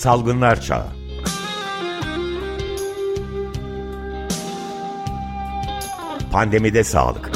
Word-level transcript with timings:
Salgınlar 0.00 0.60
Çağı. 0.60 0.86
Pandemide 6.32 6.84
Sağlık. 6.84 7.30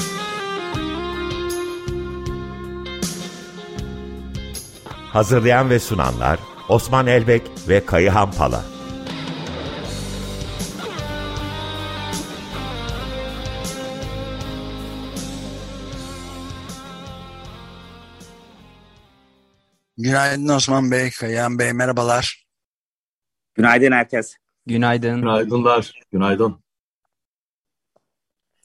Hazırlayan 5.12 5.70
ve 5.70 5.78
sunanlar 5.78 6.38
Osman 6.68 7.06
Elbek 7.06 7.42
ve 7.68 7.86
Kayıhan 7.86 8.32
Pala. 8.32 8.64
Günaydın 19.98 20.48
Osman 20.48 20.90
Bey, 20.90 21.10
Kayan 21.10 21.58
Bey 21.58 21.72
merhabalar. 21.72 22.43
Günaydın 23.54 23.92
herkes. 23.92 24.36
Günaydın. 24.66 25.20
Günaydınlar. 25.20 26.00
Günaydın. 26.12 26.64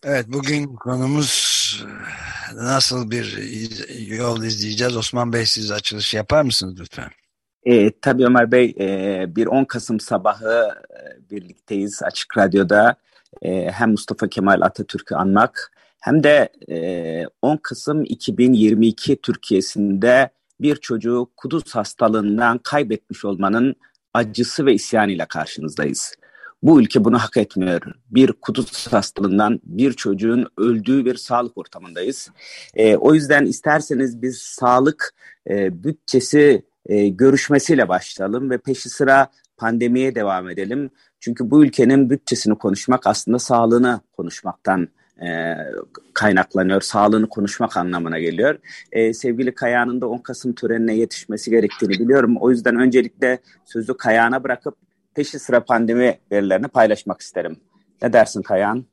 Evet 0.03 0.25
bugün 0.27 0.75
konumuz 0.75 1.49
nasıl 2.55 3.11
bir 3.11 3.37
yol 4.17 4.43
izleyeceğiz? 4.43 4.97
Osman 4.97 5.33
Bey 5.33 5.45
siz 5.45 5.71
açılış 5.71 6.13
yapar 6.13 6.41
mısınız 6.41 6.79
lütfen? 6.79 7.09
E, 7.63 7.99
tabii 7.99 8.25
Ömer 8.25 8.51
Bey 8.51 8.75
e, 8.79 9.25
bir 9.35 9.47
10 9.47 9.65
Kasım 9.65 9.99
sabahı 9.99 10.71
e, 10.89 11.29
birlikteyiz 11.31 12.03
Açık 12.03 12.37
Radyo'da. 12.37 12.95
E, 13.41 13.71
hem 13.71 13.91
Mustafa 13.91 14.27
Kemal 14.27 14.61
Atatürk'ü 14.61 15.15
anmak 15.15 15.71
hem 15.99 16.23
de 16.23 16.49
e, 16.69 17.25
10 17.41 17.57
Kasım 17.57 18.03
2022 18.03 19.21
Türkiye'sinde 19.21 20.29
bir 20.61 20.75
çocuğu 20.75 21.31
kuduz 21.37 21.75
hastalığından 21.75 22.57
kaybetmiş 22.57 23.25
olmanın 23.25 23.75
acısı 24.13 24.65
ve 24.65 24.73
isyanıyla 24.73 25.25
karşınızdayız. 25.25 26.15
Bu 26.63 26.81
ülke 26.81 27.03
bunu 27.03 27.19
hak 27.19 27.37
etmiyor. 27.37 27.81
Bir 28.09 28.33
kuduz 28.33 28.87
hastalığından 28.87 29.59
bir 29.63 29.93
çocuğun 29.93 30.47
öldüğü 30.57 31.05
bir 31.05 31.15
sağlık 31.15 31.57
ortamındayız. 31.57 32.29
E, 32.75 32.95
o 32.95 33.13
yüzden 33.13 33.45
isterseniz 33.45 34.21
biz 34.21 34.37
sağlık 34.37 35.13
e, 35.49 35.83
bütçesi 35.83 36.65
e, 36.85 37.07
görüşmesiyle 37.07 37.89
başlayalım 37.89 38.49
ve 38.49 38.57
peşi 38.57 38.89
sıra 38.89 39.31
pandemiye 39.57 40.15
devam 40.15 40.49
edelim. 40.49 40.89
Çünkü 41.19 41.51
bu 41.51 41.63
ülkenin 41.63 42.09
bütçesini 42.09 42.57
konuşmak 42.57 43.07
aslında 43.07 43.39
sağlığını 43.39 44.01
konuşmaktan 44.17 44.87
e, 45.21 45.57
kaynaklanıyor. 46.13 46.81
Sağlığını 46.81 47.29
konuşmak 47.29 47.77
anlamına 47.77 48.19
geliyor. 48.19 48.59
E, 48.91 49.13
sevgili 49.13 49.55
Kaya'nın 49.55 50.01
da 50.01 50.07
10 50.07 50.17
Kasım 50.17 50.53
törenine 50.53 50.95
yetişmesi 50.95 51.51
gerektiğini 51.51 51.91
biliyorum. 51.91 52.37
O 52.39 52.49
yüzden 52.51 52.75
öncelikle 52.75 53.39
sözü 53.65 53.97
Kaya'na 53.97 54.43
bırakıp 54.43 54.75
peşi 55.15 55.39
sıra 55.39 55.65
pandemi 55.65 56.19
verilerini 56.31 56.67
paylaşmak 56.67 57.21
isterim. 57.21 57.55
Ne 58.01 58.13
dersin 58.13 58.41
Kayan? 58.41 58.85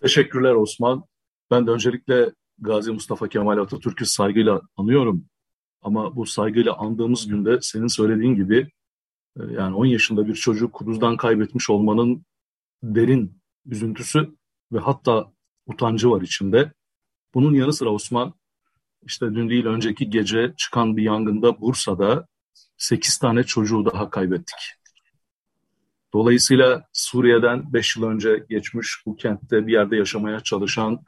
Teşekkürler 0.00 0.54
Osman. 0.54 1.04
Ben 1.50 1.66
de 1.66 1.70
öncelikle 1.70 2.32
Gazi 2.58 2.92
Mustafa 2.92 3.28
Kemal 3.28 3.58
Atatürk'ü 3.58 4.06
saygıyla 4.06 4.60
anıyorum. 4.76 5.24
Ama 5.82 6.16
bu 6.16 6.26
saygıyla 6.26 6.76
andığımız 6.76 7.28
günde 7.28 7.58
senin 7.60 7.86
söylediğin 7.86 8.34
gibi 8.34 8.68
e, 9.40 9.42
yani 9.50 9.74
10 9.74 9.86
yaşında 9.86 10.26
bir 10.26 10.34
çocuğu 10.34 10.72
kuduzdan 10.72 11.16
kaybetmiş 11.16 11.70
olmanın 11.70 12.24
derin 12.82 13.40
üzüntüsü 13.66 14.37
ve 14.72 14.78
hatta 14.78 15.32
utancı 15.66 16.10
var 16.10 16.22
içinde. 16.22 16.72
Bunun 17.34 17.54
yanı 17.54 17.72
sıra 17.72 17.90
Osman 17.90 18.34
işte 19.02 19.26
dün 19.34 19.50
değil 19.50 19.66
önceki 19.66 20.10
gece 20.10 20.54
çıkan 20.56 20.96
bir 20.96 21.02
yangında 21.02 21.60
Bursa'da 21.60 22.26
8 22.76 23.18
tane 23.18 23.42
çocuğu 23.44 23.84
daha 23.84 24.10
kaybettik. 24.10 24.58
Dolayısıyla 26.12 26.88
Suriye'den 26.92 27.72
5 27.72 27.96
yıl 27.96 28.04
önce 28.04 28.44
geçmiş 28.48 29.02
bu 29.06 29.16
kentte 29.16 29.66
bir 29.66 29.72
yerde 29.72 29.96
yaşamaya 29.96 30.40
çalışan 30.40 31.04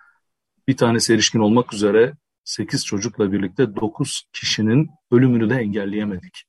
bir 0.69 0.77
tane 0.77 0.99
erişkin 1.11 1.39
olmak 1.39 1.75
üzere 1.75 2.15
8 2.45 2.87
çocukla 2.87 3.33
birlikte 3.33 3.77
9 3.77 4.25
kişinin 4.33 4.91
ölümünü 5.11 5.51
de 5.51 5.55
engelleyemedik. 5.55 6.45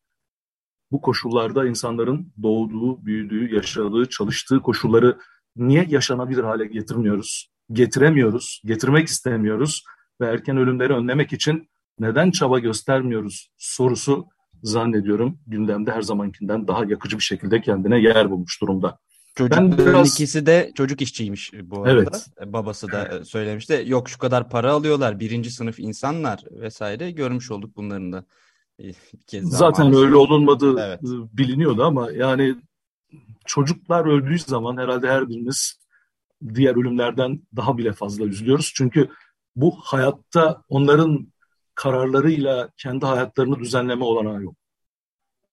Bu 0.91 1.02
koşullarda 1.02 1.68
insanların 1.68 2.34
doğduğu, 2.44 3.06
büyüdüğü, 3.06 3.56
yaşadığı, 3.56 4.09
çalıştığı 4.09 4.59
koşulları 4.59 5.19
niye 5.56 5.85
yaşanabilir 5.89 6.44
hale 6.44 6.66
getirmiyoruz? 6.66 7.51
Getiremiyoruz, 7.72 8.62
getirmek 8.66 9.07
istemiyoruz 9.07 9.84
ve 10.22 10.28
erken 10.28 10.57
ölümleri 10.57 10.94
önlemek 10.94 11.34
için 11.34 11.69
neden 12.00 12.31
çaba 12.31 12.59
göstermiyoruz 12.59 13.50
sorusu 13.57 14.25
zannediyorum 14.63 15.39
gündemde 15.47 15.91
her 15.91 16.01
zamankinden 16.01 16.67
daha 16.67 16.85
yakıcı 16.85 17.17
bir 17.17 17.23
şekilde 17.23 17.62
kendine 17.62 18.00
yer 18.00 18.31
bulmuş 18.31 18.62
durumda. 18.62 18.97
Çocukların 19.35 19.78
biraz... 19.78 20.13
ikisi 20.13 20.45
de 20.45 20.72
çocuk 20.75 21.01
işçiymiş 21.01 21.51
bu 21.63 21.83
arada. 21.83 22.01
Evet. 22.01 22.28
Babası 22.53 22.91
da 22.91 23.25
söylemişti. 23.25 23.83
Yok 23.88 24.09
şu 24.09 24.18
kadar 24.19 24.50
para 24.50 24.72
alıyorlar, 24.72 25.19
birinci 25.19 25.51
sınıf 25.51 25.79
insanlar 25.79 26.44
vesaire 26.51 27.12
görmüş 27.12 27.51
olduk 27.51 27.75
bunların 27.75 28.13
da. 28.13 28.25
Zaten 29.41 29.85
maalesef. 29.85 30.06
öyle 30.06 30.16
olunmadığı 30.16 30.79
evet. 30.79 31.00
biliniyordu 31.33 31.83
ama 31.83 32.12
yani 32.12 32.56
çocuklar 33.46 34.06
öldüğü 34.06 34.40
zaman 34.40 34.78
herhalde 34.78 35.09
her 35.09 35.29
birimiz 35.29 35.79
diğer 36.53 36.75
ölümlerden 36.75 37.41
daha 37.56 37.78
bile 37.78 37.94
fazla 37.94 38.25
üzülüyoruz. 38.25 38.72
Çünkü 38.75 39.09
bu 39.56 39.75
hayatta 39.84 40.63
onların 40.69 41.28
kararlarıyla 41.75 42.69
kendi 42.78 43.06
hayatlarını 43.06 43.59
düzenleme 43.59 44.03
olanağı 44.03 44.44
yok. 44.44 44.56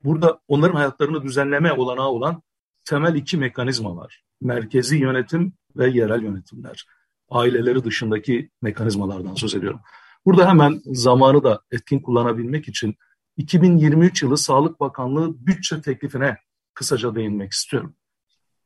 Burada 0.05 0.41
onların 0.49 0.75
hayatlarını 0.77 1.23
düzenleme 1.23 1.73
olanağı 1.73 2.09
olan 2.09 2.43
temel 2.85 3.15
iki 3.15 3.37
mekanizma 3.37 3.97
var. 3.97 4.23
Merkezi 4.41 4.97
yönetim 4.97 5.53
ve 5.77 5.89
yerel 5.89 6.23
yönetimler. 6.23 6.87
Aileleri 7.31 7.85
dışındaki 7.85 8.51
mekanizmalardan 8.63 9.35
söz 9.35 9.55
ediyorum. 9.55 9.81
Burada 10.27 10.49
hemen 10.49 10.81
zamanı 10.85 11.45
da 11.45 11.61
etkin 11.71 12.01
kullanabilmek 12.01 12.69
için 12.69 12.95
2023 13.37 14.23
yılı 14.23 14.39
Sağlık 14.39 14.81
Bakanlığı 14.81 15.47
bütçe 15.47 15.81
teklifine 15.81 16.37
kısaca 16.79 17.15
değinmek 17.15 17.53
istiyorum. 17.53 17.95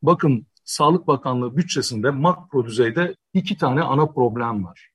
Bakın 0.03 0.47
Sağlık 0.65 1.07
Bakanlığı 1.07 1.57
bütçesinde 1.57 2.11
makro 2.11 2.67
düzeyde 2.67 3.17
iki 3.35 3.57
tane 3.57 3.83
ana 3.83 4.07
problem 4.07 4.65
var. 4.65 4.91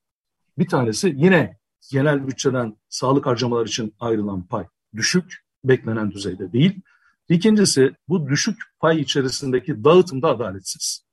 Bir 0.58 0.68
tanesi 0.68 1.14
yine 1.18 1.58
genel 1.92 2.28
bütçeden 2.28 2.78
sağlık 2.90 3.26
harcamaları 3.26 3.68
için 3.68 3.96
ayrılan 4.00 4.48
pay 4.48 4.66
düşük, 4.96 5.46
beklenen 5.64 6.12
düzeyde 6.12 6.54
değil. 6.54 6.82
İkincisi 7.30 7.96
bu 8.08 8.30
düşük 8.30 8.58
pay 8.80 9.02
içerisindeki 9.02 9.84
dağıtımda 9.84 10.30
adaletsiz. 10.30 11.06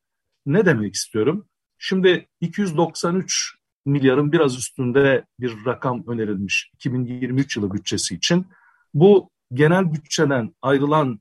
Ne 0.46 0.66
demek 0.66 0.94
istiyorum? 0.94 1.46
Şimdi 1.78 2.28
293 2.40 3.54
milyarın 3.86 4.32
biraz 4.32 4.56
üstünde 4.56 5.24
bir 5.40 5.66
rakam 5.66 6.04
önerilmiş 6.06 6.70
2023 6.74 7.56
yılı 7.56 7.72
bütçesi 7.72 8.14
için. 8.14 8.46
Bu 8.94 9.30
genel 9.52 9.92
bütçeden 9.92 10.54
ayrılan 10.62 11.20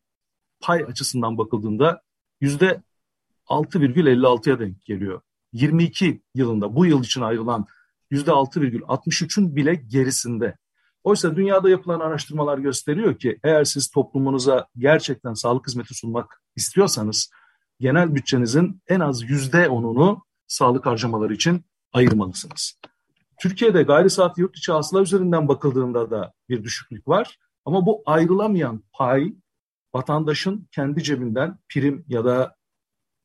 pay 0.64 0.84
açısından 0.84 1.38
bakıldığında 1.38 2.02
yüzde 2.42 2.84
6,56'ya 3.48 4.60
denk 4.60 4.86
geliyor. 4.86 5.22
22 5.54 6.22
yılında 6.36 6.76
bu 6.76 6.86
yıl 6.86 7.04
için 7.04 7.22
ayrılan 7.22 7.66
yüzde 8.12 8.32
6,63'ün 8.32 9.56
bile 9.56 9.76
gerisinde. 9.76 10.58
Oysa 11.04 11.36
dünyada 11.36 11.70
yapılan 11.70 12.00
araştırmalar 12.00 12.58
gösteriyor 12.58 13.20
ki 13.20 13.40
eğer 13.44 13.64
siz 13.64 13.92
toplumunuza 13.92 14.68
gerçekten 14.78 15.34
sağlık 15.34 15.68
hizmeti 15.68 15.94
sunmak 15.94 16.42
istiyorsanız 16.56 17.32
genel 17.80 18.16
bütçenizin 18.16 18.82
en 18.88 19.00
az 19.00 19.22
yüzde 19.22 19.70
onunu 19.70 20.24
sağlık 20.48 20.86
harcamaları 20.86 21.34
için 21.34 21.66
ayırmalısınız. 21.94 22.80
Türkiye'de 23.40 23.84
gayri 23.84 24.10
saati 24.10 24.42
yurt 24.42 24.58
içi 24.58 24.72
hasıla 24.72 25.02
üzerinden 25.02 25.48
bakıldığında 25.48 26.12
da 26.12 26.34
bir 26.50 26.64
düşüklük 26.64 27.08
var. 27.08 27.38
Ama 27.66 27.86
bu 27.86 28.04
ayrılamayan 28.06 28.84
pay 28.94 29.34
vatandaşın 29.94 30.68
kendi 30.72 31.04
cebinden 31.04 31.58
prim 31.70 32.06
ya 32.08 32.26
da 32.26 32.56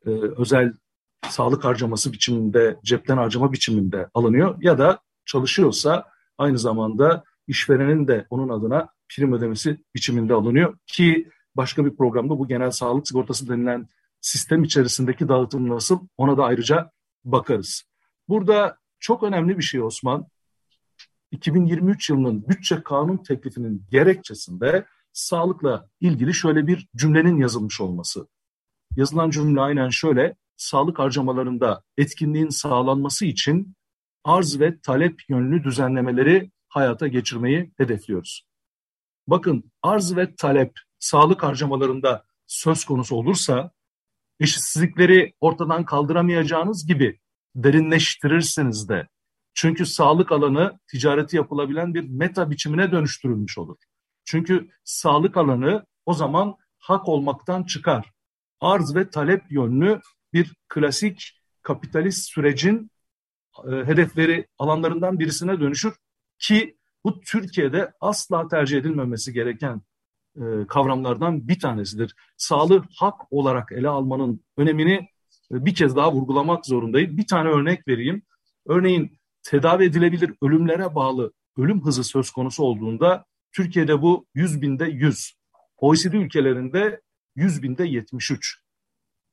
e, 0.06 0.10
özel 0.10 0.72
sağlık 1.28 1.64
harcaması 1.64 2.12
biçiminde, 2.12 2.76
cepten 2.84 3.16
harcama 3.16 3.52
biçiminde 3.52 4.08
alınıyor 4.14 4.56
ya 4.60 4.78
da 4.78 5.00
çalışıyorsa 5.26 6.04
aynı 6.38 6.58
zamanda 6.58 7.24
işverenin 7.46 8.08
de 8.08 8.26
onun 8.30 8.48
adına 8.48 8.88
prim 9.08 9.32
ödemesi 9.32 9.84
biçiminde 9.94 10.34
alınıyor 10.34 10.78
ki 10.86 11.28
başka 11.54 11.84
bir 11.84 11.96
programda 11.96 12.38
bu 12.38 12.48
genel 12.48 12.70
sağlık 12.70 13.08
sigortası 13.08 13.48
denilen 13.48 13.88
sistem 14.20 14.64
içerisindeki 14.64 15.28
dağıtım 15.28 15.68
nasıl 15.68 16.00
ona 16.16 16.36
da 16.36 16.44
ayrıca 16.44 16.90
bakarız. 17.24 17.82
Burada 18.28 18.78
çok 19.00 19.22
önemli 19.22 19.58
bir 19.58 19.62
şey 19.62 19.82
Osman. 19.82 20.26
2023 21.30 22.10
yılının 22.10 22.48
bütçe 22.48 22.82
kanun 22.82 23.16
teklifinin 23.16 23.84
gerekçesinde 23.90 24.84
sağlıkla 25.18 25.88
ilgili 26.00 26.34
şöyle 26.34 26.66
bir 26.66 26.88
cümlenin 26.96 27.36
yazılmış 27.36 27.80
olması. 27.80 28.28
Yazılan 28.96 29.30
cümle 29.30 29.60
aynen 29.60 29.88
şöyle, 29.88 30.36
sağlık 30.56 30.98
harcamalarında 30.98 31.82
etkinliğin 31.96 32.48
sağlanması 32.48 33.24
için 33.24 33.76
arz 34.24 34.60
ve 34.60 34.80
talep 34.80 35.20
yönlü 35.28 35.64
düzenlemeleri 35.64 36.50
hayata 36.68 37.08
geçirmeyi 37.08 37.72
hedefliyoruz. 37.76 38.46
Bakın 39.26 39.72
arz 39.82 40.16
ve 40.16 40.34
talep 40.34 40.72
sağlık 40.98 41.42
harcamalarında 41.42 42.24
söz 42.46 42.84
konusu 42.84 43.16
olursa 43.16 43.70
eşitsizlikleri 44.40 45.34
ortadan 45.40 45.84
kaldıramayacağınız 45.84 46.86
gibi 46.86 47.20
derinleştirirsiniz 47.56 48.88
de. 48.88 49.08
Çünkü 49.54 49.86
sağlık 49.86 50.32
alanı 50.32 50.78
ticareti 50.90 51.36
yapılabilen 51.36 51.94
bir 51.94 52.08
meta 52.08 52.50
biçimine 52.50 52.92
dönüştürülmüş 52.92 53.58
olur. 53.58 53.76
Çünkü 54.28 54.68
sağlık 54.84 55.36
alanı 55.36 55.86
o 56.06 56.14
zaman 56.14 56.56
hak 56.78 57.08
olmaktan 57.08 57.62
çıkar. 57.62 58.12
Arz 58.60 58.96
ve 58.96 59.10
talep 59.10 59.52
yönlü 59.52 60.00
bir 60.32 60.54
klasik 60.68 61.40
kapitalist 61.62 62.28
sürecin 62.28 62.90
e, 63.64 63.70
hedefleri 63.70 64.46
alanlarından 64.58 65.18
birisine 65.18 65.60
dönüşür 65.60 65.94
ki 66.38 66.76
bu 67.04 67.20
Türkiye'de 67.20 67.92
asla 68.00 68.48
tercih 68.48 68.78
edilmemesi 68.78 69.32
gereken 69.32 69.82
e, 70.36 70.66
kavramlardan 70.68 71.48
bir 71.48 71.60
tanesidir. 71.60 72.14
Sağlığı 72.36 72.84
hak 72.96 73.32
olarak 73.32 73.72
ele 73.72 73.88
almanın 73.88 74.44
önemini 74.56 75.08
e, 75.52 75.64
bir 75.64 75.74
kez 75.74 75.96
daha 75.96 76.12
vurgulamak 76.12 76.66
zorundayım. 76.66 77.16
Bir 77.16 77.26
tane 77.26 77.48
örnek 77.48 77.88
vereyim. 77.88 78.22
Örneğin 78.66 79.18
tedavi 79.42 79.84
edilebilir 79.84 80.34
ölümlere 80.42 80.94
bağlı 80.94 81.32
ölüm 81.56 81.84
hızı 81.84 82.04
söz 82.04 82.30
konusu 82.30 82.62
olduğunda 82.62 83.24
Türkiye'de 83.52 84.02
bu 84.02 84.26
100 84.34 84.62
binde 84.62 84.84
100. 84.84 85.38
OECD 85.76 86.12
ülkelerinde 86.12 87.00
100 87.36 87.62
binde 87.62 87.84
73. 87.84 88.62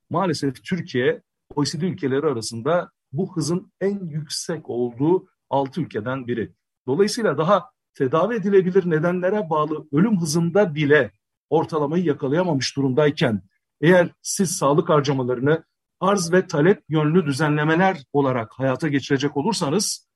Maalesef 0.10 0.64
Türkiye 0.64 1.22
OECD 1.56 1.82
ülkeleri 1.82 2.26
arasında 2.26 2.92
bu 3.12 3.36
hızın 3.36 3.72
en 3.82 4.06
yüksek 4.06 4.70
olduğu 4.70 5.28
6 5.50 5.82
ülkeden 5.82 6.28
biri. 6.28 6.52
Dolayısıyla 6.88 7.38
daha 7.38 7.70
tedavi 7.94 8.36
edilebilir 8.36 8.90
nedenlere 8.90 9.50
bağlı 9.50 9.88
ölüm 9.92 10.22
hızında 10.22 10.76
bile 10.76 11.12
ortalamayı 11.50 12.04
yakalayamamış 12.04 12.78
durumdayken 12.78 13.42
eğer 13.82 14.10
siz 14.22 14.52
sağlık 14.52 14.90
harcamalarını 14.90 15.64
arz 16.00 16.32
ve 16.34 16.48
talep 16.48 16.84
yönlü 16.90 17.26
düzenlemeler 17.26 18.04
olarak 18.14 18.52
hayata 18.52 18.88
geçirecek 18.88 19.38
olursanız 19.38 20.08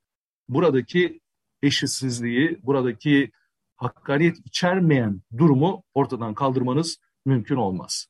buradaki 0.50 1.20
eşitsizliği, 1.62 2.60
buradaki 2.64 3.32
hakkaniyet 3.80 4.38
içermeyen 4.46 5.22
durumu 5.38 5.84
ortadan 5.94 6.34
kaldırmanız 6.34 6.98
mümkün 7.26 7.56
olmaz. 7.56 8.08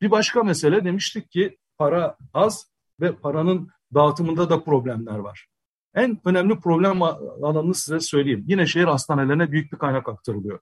Bir 0.00 0.10
başka 0.10 0.42
mesele 0.42 0.84
demiştik 0.84 1.30
ki 1.30 1.58
para 1.78 2.16
az 2.34 2.70
ve 3.00 3.16
paranın 3.16 3.68
dağıtımında 3.94 4.50
da 4.50 4.64
problemler 4.64 5.18
var. 5.18 5.46
En 5.94 6.20
önemli 6.24 6.60
problem 6.60 7.02
alanını 7.02 7.74
size 7.74 8.00
söyleyeyim. 8.00 8.44
Yine 8.48 8.66
şehir 8.66 8.84
hastanelerine 8.84 9.52
büyük 9.52 9.72
bir 9.72 9.78
kaynak 9.78 10.08
aktarılıyor. 10.08 10.60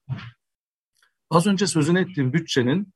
Az 1.30 1.46
önce 1.46 1.66
sözünü 1.66 2.00
ettiğim 2.00 2.32
bütçenin 2.32 2.92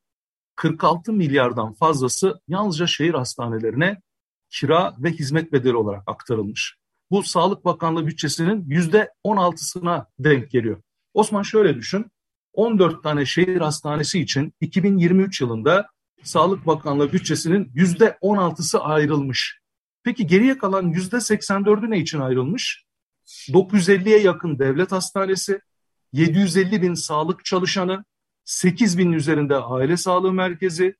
46 0.56 1.12
milyardan 1.12 1.72
fazlası 1.72 2.40
yalnızca 2.48 2.86
şehir 2.86 3.14
hastanelerine 3.14 4.02
kira 4.50 4.94
ve 4.98 5.10
hizmet 5.10 5.52
bedeli 5.52 5.76
olarak 5.76 6.02
aktarılmış. 6.06 6.76
Bu 7.10 7.22
Sağlık 7.22 7.64
Bakanlığı 7.64 8.06
bütçesinin 8.06 8.64
yüzde 8.68 9.12
16'sına 9.24 10.06
denk 10.18 10.50
geliyor. 10.50 10.82
Osman 11.20 11.43
şöyle 11.43 11.76
düşün, 11.76 12.11
14 12.52 13.02
tane 13.02 13.26
şehir 13.26 13.61
hastanesi 13.61 14.20
için 14.20 14.55
2023 14.61 15.40
yılında 15.40 15.88
Sağlık 16.22 16.67
Bakanlığı 16.67 17.12
bütçesinin 17.12 17.70
yüzde 17.75 18.19
16'sı 18.22 18.81
ayrılmış. 18.81 19.61
Peki 20.02 20.26
geriye 20.26 20.58
kalan 20.58 20.88
yüzde 20.88 21.17
84'ü 21.17 21.90
ne 21.90 21.99
için 21.99 22.20
ayrılmış? 22.20 22.84
950'ye 23.49 24.19
yakın 24.19 24.58
devlet 24.58 24.93
hastanesi, 24.93 25.61
750 26.12 26.82
bin 26.82 26.94
sağlık 26.94 27.44
çalışanı, 27.44 28.05
8 28.44 28.99
binin 28.99 29.12
üzerinde 29.12 29.56
aile 29.56 29.96
sağlığı 29.96 30.32
merkezi, 30.32 30.96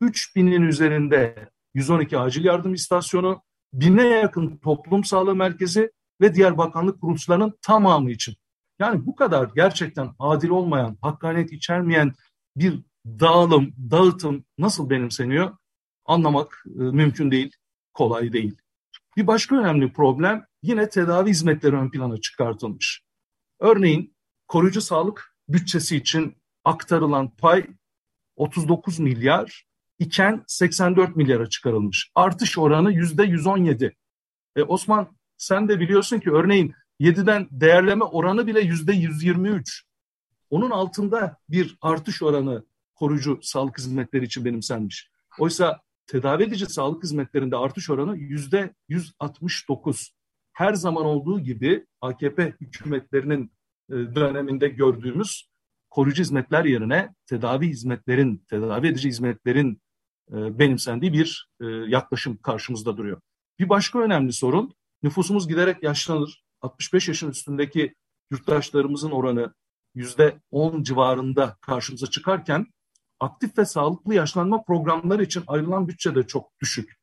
3 0.00 0.36
binin 0.36 0.62
üzerinde 0.62 1.48
112 1.74 2.18
acil 2.18 2.44
yardım 2.44 2.74
istasyonu, 2.74 3.42
bine 3.72 4.06
yakın 4.06 4.56
toplum 4.56 5.04
sağlığı 5.04 5.34
merkezi 5.34 5.90
ve 6.20 6.34
diğer 6.34 6.58
bakanlık 6.58 7.00
kuruluşlarının 7.00 7.58
tamamı 7.62 8.10
için. 8.10 8.34
Yani 8.78 9.06
bu 9.06 9.16
kadar 9.16 9.50
gerçekten 9.54 10.10
adil 10.18 10.48
olmayan, 10.48 10.98
hakkaniyet 11.02 11.52
içermeyen 11.52 12.12
bir 12.56 12.82
dağılım, 13.06 13.74
dağıtım 13.90 14.44
nasıl 14.58 14.90
benimseniyor 14.90 15.56
anlamak 16.04 16.64
e, 16.66 16.82
mümkün 16.82 17.30
değil, 17.30 17.52
kolay 17.94 18.32
değil. 18.32 18.56
Bir 19.16 19.26
başka 19.26 19.56
önemli 19.56 19.92
problem 19.92 20.46
yine 20.62 20.88
tedavi 20.88 21.30
hizmetleri 21.30 21.76
ön 21.76 21.90
plana 21.90 22.20
çıkartılmış. 22.20 23.02
Örneğin 23.60 24.16
koruyucu 24.48 24.80
sağlık 24.80 25.34
bütçesi 25.48 25.96
için 25.96 26.36
aktarılan 26.64 27.30
pay 27.36 27.66
39 28.36 28.98
milyar 28.98 29.64
iken 29.98 30.44
84 30.46 31.16
milyara 31.16 31.48
çıkarılmış. 31.48 32.10
Artış 32.14 32.58
oranı 32.58 32.92
yüzde 32.92 33.24
117. 33.24 33.96
E 34.56 34.62
Osman 34.62 35.16
sen 35.36 35.68
de 35.68 35.80
biliyorsun 35.80 36.20
ki 36.20 36.30
örneğin 36.30 36.74
7'den 37.00 37.48
değerleme 37.50 38.04
oranı 38.04 38.46
bile 38.46 38.60
yüzde 38.60 38.92
123. 38.92 39.84
Onun 40.50 40.70
altında 40.70 41.36
bir 41.48 41.76
artış 41.80 42.22
oranı 42.22 42.64
koruyucu 42.94 43.38
sağlık 43.42 43.78
hizmetleri 43.78 44.24
için 44.24 44.44
benimsenmiş. 44.44 45.10
Oysa 45.38 45.80
tedavi 46.06 46.42
edici 46.42 46.66
sağlık 46.66 47.02
hizmetlerinde 47.02 47.56
artış 47.56 47.90
oranı 47.90 48.16
yüzde 48.16 48.74
169. 48.88 50.12
Her 50.52 50.74
zaman 50.74 51.04
olduğu 51.04 51.40
gibi 51.40 51.86
AKP 52.00 52.54
hükümetlerinin 52.60 53.52
e, 53.90 53.94
döneminde 53.94 54.68
gördüğümüz 54.68 55.48
koruyucu 55.90 56.22
hizmetler 56.22 56.64
yerine 56.64 57.14
tedavi 57.26 57.68
hizmetlerin, 57.68 58.44
tedavi 58.50 58.86
edici 58.86 59.08
hizmetlerin 59.08 59.82
e, 60.32 60.58
benimsendiği 60.58 61.12
bir 61.12 61.48
e, 61.60 61.66
yaklaşım 61.66 62.36
karşımızda 62.36 62.96
duruyor. 62.96 63.20
Bir 63.58 63.68
başka 63.68 63.98
önemli 63.98 64.32
sorun 64.32 64.74
nüfusumuz 65.02 65.48
giderek 65.48 65.82
yaşlanır. 65.82 66.44
65 66.62 67.08
yaşın 67.08 67.30
üstündeki 67.30 67.94
yurttaşlarımızın 68.30 69.10
oranı 69.10 69.54
yüzde 69.94 70.40
10 70.50 70.82
civarında 70.82 71.56
karşımıza 71.60 72.06
çıkarken 72.06 72.66
aktif 73.20 73.58
ve 73.58 73.64
sağlıklı 73.64 74.14
yaşlanma 74.14 74.62
programları 74.62 75.22
için 75.22 75.44
ayrılan 75.46 75.88
bütçe 75.88 76.14
de 76.14 76.26
çok 76.26 76.60
düşük. 76.60 76.98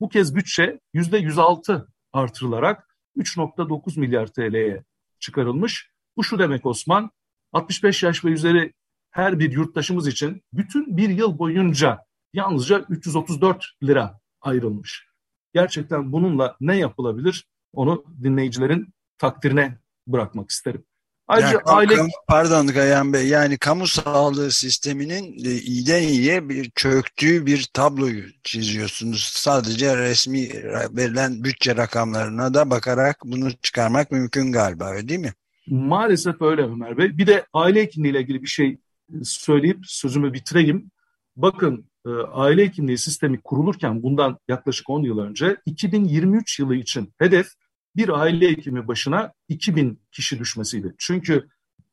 Bu 0.00 0.08
kez 0.08 0.34
bütçe 0.34 0.80
yüzde 0.94 1.18
106 1.18 1.88
artırılarak 2.12 2.96
3.9 3.16 4.00
milyar 4.00 4.26
TL'ye 4.26 4.84
çıkarılmış. 5.20 5.90
Bu 6.16 6.24
şu 6.24 6.38
demek 6.38 6.66
Osman, 6.66 7.10
65 7.52 8.02
yaş 8.02 8.24
ve 8.24 8.28
üzeri 8.28 8.72
her 9.10 9.38
bir 9.38 9.52
yurttaşımız 9.52 10.06
için 10.06 10.42
bütün 10.52 10.96
bir 10.96 11.08
yıl 11.08 11.38
boyunca 11.38 11.98
yalnızca 12.32 12.84
334 12.88 13.66
lira 13.82 14.20
ayrılmış. 14.40 15.06
Gerçekten 15.54 16.12
bununla 16.12 16.56
ne 16.60 16.78
yapılabilir 16.78 17.46
onu 17.72 18.04
dinleyicilerin 18.22 18.94
takdirine 19.18 19.78
bırakmak 20.06 20.50
isterim. 20.50 20.84
Ayrıca 21.28 21.52
yani, 21.52 21.62
aile... 21.64 21.96
Pardon 22.28 22.66
Gayan 22.66 23.12
Bey 23.12 23.28
yani 23.28 23.58
kamu 23.58 23.86
sağlığı 23.86 24.50
sisteminin 24.50 25.44
e, 25.44 25.50
iyiden 25.50 26.02
iyiye 26.02 26.48
bir 26.48 26.70
çöktüğü 26.74 27.46
bir 27.46 27.68
tabloyu 27.74 28.24
çiziyorsunuz. 28.42 29.22
Sadece 29.22 29.96
resmi 29.96 30.48
verilen 30.90 31.44
bütçe 31.44 31.76
rakamlarına 31.76 32.54
da 32.54 32.70
bakarak 32.70 33.16
bunu 33.24 33.52
çıkarmak 33.52 34.10
mümkün 34.10 34.52
galiba 34.52 34.90
öyle 34.90 35.08
değil 35.08 35.20
mi? 35.20 35.32
Maalesef 35.66 36.42
öyle 36.42 36.62
Ömer 36.62 36.98
Bey. 36.98 37.18
Bir 37.18 37.26
de 37.26 37.46
aile 37.52 37.82
hekimliği 37.82 38.10
ile 38.10 38.20
ilgili 38.20 38.42
bir 38.42 38.46
şey 38.46 38.78
söyleyip 39.22 39.78
sözümü 39.82 40.32
bitireyim. 40.32 40.90
Bakın 41.36 41.90
e, 42.06 42.10
aile 42.32 42.64
hekimliği 42.64 42.98
sistemi 42.98 43.40
kurulurken 43.40 44.02
bundan 44.02 44.38
yaklaşık 44.48 44.90
10 44.90 45.02
yıl 45.02 45.18
önce 45.18 45.56
2023 45.66 46.58
yılı 46.58 46.74
için 46.74 47.14
hedef 47.18 47.48
bir 47.96 48.20
aile 48.20 48.50
hekimi 48.50 48.88
başına 48.88 49.32
2000 49.48 50.02
kişi 50.12 50.38
düşmesiydi. 50.38 50.94
Çünkü 50.98 51.48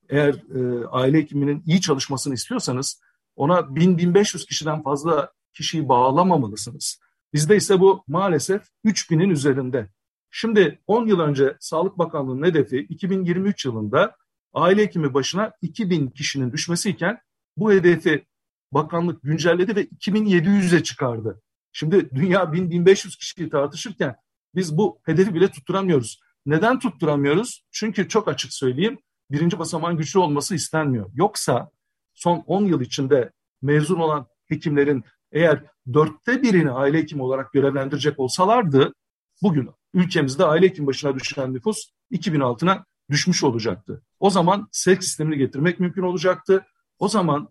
eğer 0.10 0.34
e, 0.34 0.88
aile 0.88 1.18
hekiminin 1.18 1.64
iyi 1.66 1.82
çalışmasını 1.82 2.34
istiyorsanız 2.34 3.02
ona 3.36 3.60
1000-1500 3.60 4.46
kişiden 4.48 4.84
fazla 4.84 5.32
kişiyi 5.54 5.90
bağlamamalısınız. 5.90 7.00
Bizde 7.34 7.56
ise 7.56 7.80
bu 7.80 8.04
maalesef 8.08 8.62
3000'in 8.86 9.30
üzerinde. 9.30 9.90
Şimdi 10.32 10.80
10 10.88 11.08
yıl 11.08 11.20
önce 11.20 11.58
Sağlık 11.60 11.98
Bakanlığı'nın 11.98 12.46
hedefi 12.46 12.78
2023 12.78 13.66
yılında 13.66 14.16
aile 14.54 14.82
hekimi 14.82 15.14
başına 15.14 15.52
2000 15.62 16.08
kişinin 16.08 16.52
düşmesiyken 16.52 17.20
bu 17.58 17.72
hedefi 17.72 18.26
bakanlık 18.72 19.24
güncelledi 19.24 19.76
ve 19.76 19.86
2700'e 19.86 20.84
çıkardı. 20.84 21.42
Şimdi 21.72 22.10
dünya 22.16 22.44
1000-1500 22.44 23.18
kişiyi 23.18 23.50
tartışırken 23.50 24.16
biz 24.56 24.78
bu 24.78 25.00
hedefi 25.04 25.34
bile 25.34 25.52
tutturamıyoruz. 25.52 26.20
Neden 26.46 26.80
tutturamıyoruz? 26.80 27.64
Çünkü 27.72 28.08
çok 28.08 28.28
açık 28.28 28.54
söyleyeyim 28.54 29.00
birinci 29.32 29.60
basamağın 29.60 29.98
güçlü 29.98 30.20
olması 30.20 30.56
istenmiyor. 30.56 31.10
Yoksa 31.14 31.70
son 32.14 32.44
10 32.48 32.66
yıl 32.66 32.82
içinde 32.82 33.32
mezun 33.62 34.00
olan 34.00 34.28
hekimlerin 34.48 35.04
eğer 35.32 35.64
dörtte 35.94 36.42
birini 36.42 36.72
aile 36.72 36.98
hekimi 36.98 37.24
olarak 37.24 37.54
görevlendirecek 37.54 38.20
olsalardı 38.20 38.94
bugün 39.42 39.70
ülkemizde 39.94 40.46
aile 40.46 40.66
hekim 40.66 40.88
başına 40.88 41.16
düşen 41.16 41.54
nüfus 41.54 41.92
2000 42.10 42.40
altına 42.40 42.86
düşmüş 43.10 43.44
olacaktı. 43.44 44.04
O 44.20 44.30
zaman 44.30 44.68
sevk 44.72 45.04
sistemini 45.04 45.38
getirmek 45.38 45.80
mümkün 45.80 46.02
olacaktı. 46.02 46.66
O 47.00 47.08
zaman 47.08 47.50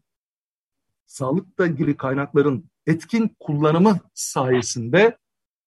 sağlıkla 1.06 1.66
ilgili 1.66 1.96
kaynakların 1.96 2.70
etkin 2.86 3.36
kullanımı 3.40 3.98
sayesinde 4.14 5.18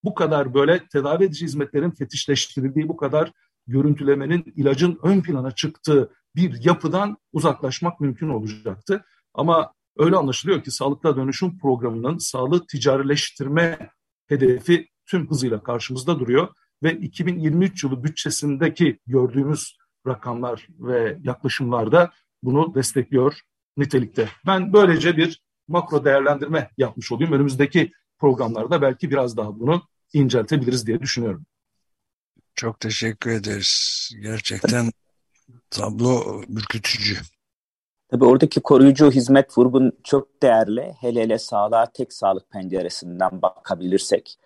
bu 0.03 0.15
kadar 0.15 0.53
böyle 0.53 0.88
tedavi 0.88 1.24
edici 1.24 1.46
hizmetlerin 1.46 1.91
fetişleştirildiği, 1.91 2.89
bu 2.89 2.98
kadar 2.98 3.31
görüntülemenin 3.67 4.53
ilacın 4.55 5.00
ön 5.03 5.22
plana 5.22 5.51
çıktığı 5.51 6.13
bir 6.36 6.65
yapıdan 6.65 7.17
uzaklaşmak 7.34 8.00
mümkün 8.00 8.29
olacaktı. 8.29 9.05
Ama 9.34 9.74
öyle 9.98 10.15
anlaşılıyor 10.15 10.63
ki 10.63 10.72
sağlıkla 10.72 11.15
dönüşüm 11.15 11.60
programının 11.60 12.17
sağlığı 12.17 12.67
ticarileştirme 12.67 13.89
hedefi 14.27 14.88
tüm 15.05 15.29
hızıyla 15.29 15.63
karşımızda 15.63 16.20
duruyor 16.20 16.48
ve 16.84 16.93
2023 16.93 17.84
yılı 17.84 18.03
bütçesindeki 18.03 19.00
gördüğümüz 19.08 19.77
rakamlar 20.08 20.67
ve 20.79 21.17
yaklaşımlarda 21.24 22.12
bunu 22.43 22.75
destekliyor 22.75 23.39
nitelikte. 23.77 24.29
Ben 24.48 24.74
böylece 24.74 25.17
bir 25.17 25.41
makro 25.67 26.05
değerlendirme 26.05 26.70
yapmış 26.77 27.12
olayım. 27.12 27.34
Önümüzdeki 27.34 27.91
programlarda 28.20 28.81
belki 28.81 29.12
biraz 29.12 29.38
daha 29.38 29.60
bunu 29.60 29.81
inceltebiliriz 30.13 30.88
diye 30.88 31.00
düşünüyorum. 31.00 31.46
Çok 32.56 32.80
teşekkür 32.80 33.32
ederiz. 33.32 34.10
Gerçekten 34.22 34.91
tablo 35.70 36.41
ürkütücü. 36.50 37.18
Tabii 38.12 38.25
oradaki 38.25 38.62
koruyucu 38.62 39.12
hizmet 39.12 39.58
vurgun 39.58 39.91
çok 40.03 40.41
değerli. 40.44 40.94
Hele 41.00 41.22
hele 41.22 41.39
sağlığa 41.39 41.86
tek 41.86 42.13
sağlık 42.13 42.51
penceresinden 42.51 43.41
bakabilirsek. 43.41 44.38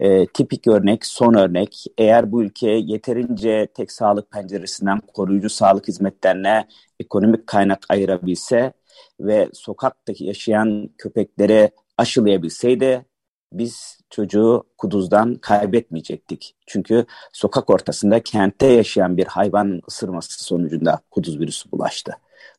E, 0.00 0.26
tipik 0.26 0.66
örnek, 0.66 1.06
son 1.06 1.34
örnek. 1.34 1.84
Eğer 1.98 2.32
bu 2.32 2.42
ülke 2.42 2.70
yeterince 2.70 3.68
tek 3.74 3.92
sağlık 3.92 4.30
penceresinden 4.30 5.00
koruyucu 5.00 5.50
sağlık 5.50 5.88
hizmetlerine 5.88 6.68
ekonomik 7.00 7.46
kaynak 7.46 7.86
ayırabilse 7.88 8.72
ve 9.20 9.48
sokaktaki 9.52 10.24
yaşayan 10.24 10.90
köpekleri 10.98 11.70
aşılayabilseydi 11.96 13.06
biz 13.52 13.97
çocuğu 14.10 14.64
kuduzdan 14.78 15.34
kaybetmeyecektik. 15.34 16.54
Çünkü 16.66 17.06
sokak 17.32 17.70
ortasında 17.70 18.22
kentte 18.22 18.66
yaşayan 18.66 19.16
bir 19.16 19.26
hayvanın 19.26 19.82
ısırması 19.88 20.44
sonucunda 20.44 21.00
kuduz 21.10 21.40
virüsü 21.40 21.70
bulaştı. 21.70 22.12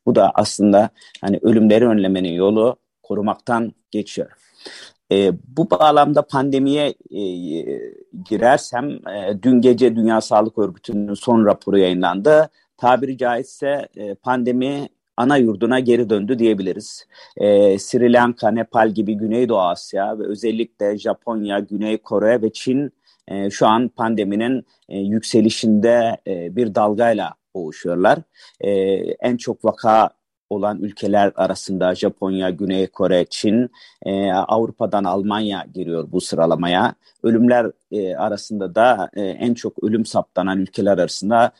Bu 0.05 0.15
da 0.15 0.31
aslında 0.35 0.89
hani 1.21 1.39
ölümleri 1.41 1.87
önlemenin 1.87 2.33
yolu 2.33 2.75
korumaktan 3.03 3.73
geçiyor. 3.91 4.31
E, 5.11 5.31
bu 5.57 5.69
bağlamda 5.69 6.21
pandemiye 6.21 6.93
e, 7.11 7.23
girersem 8.25 9.07
e, 9.07 9.43
dün 9.43 9.61
gece 9.61 9.95
Dünya 9.95 10.21
Sağlık 10.21 10.57
Örgütü'nün 10.57 11.13
son 11.13 11.45
raporu 11.45 11.77
yayınlandı. 11.77 12.49
Tabiri 12.77 13.17
caizse 13.17 13.87
e, 13.95 14.15
pandemi 14.15 14.89
ana 15.19 15.37
yurduna 15.37 15.79
geri 15.79 16.09
döndü 16.09 16.39
diyebiliriz. 16.39 17.05
E, 17.37 17.79
Sri 17.79 18.13
Lanka, 18.13 18.51
Nepal 18.51 18.89
gibi 18.89 19.13
Güneydoğu 19.13 19.61
Asya 19.61 20.19
ve 20.19 20.23
özellikle 20.23 20.97
Japonya, 20.97 21.59
Güney 21.59 21.97
Kore 21.97 22.41
ve 22.41 22.53
Çin 22.53 22.91
e, 23.27 23.49
şu 23.49 23.67
an 23.67 23.87
pandeminin 23.87 24.65
e, 24.89 24.99
yükselişinde 24.99 26.17
e, 26.27 26.55
bir 26.55 26.75
dalgayla 26.75 27.33
boğuşuyorlar. 27.55 28.19
E, 28.61 28.71
en 29.19 29.37
çok 29.37 29.65
vaka 29.65 30.09
olan 30.49 30.79
ülkeler 30.81 31.31
arasında 31.35 31.95
Japonya, 31.95 32.49
Güney 32.49 32.87
Kore, 32.87 33.25
Çin, 33.29 33.69
e, 34.05 34.31
Avrupa'dan 34.31 35.03
Almanya 35.03 35.65
giriyor 35.73 36.11
bu 36.11 36.21
sıralamaya. 36.21 36.95
Ölümler 37.23 37.71
e, 37.91 38.15
arasında 38.15 38.75
da 38.75 39.09
e, 39.13 39.21
en 39.21 39.53
çok 39.53 39.83
ölüm 39.83 40.05
saptanan 40.05 40.59
ülkeler 40.59 40.91
arasında 40.91 41.51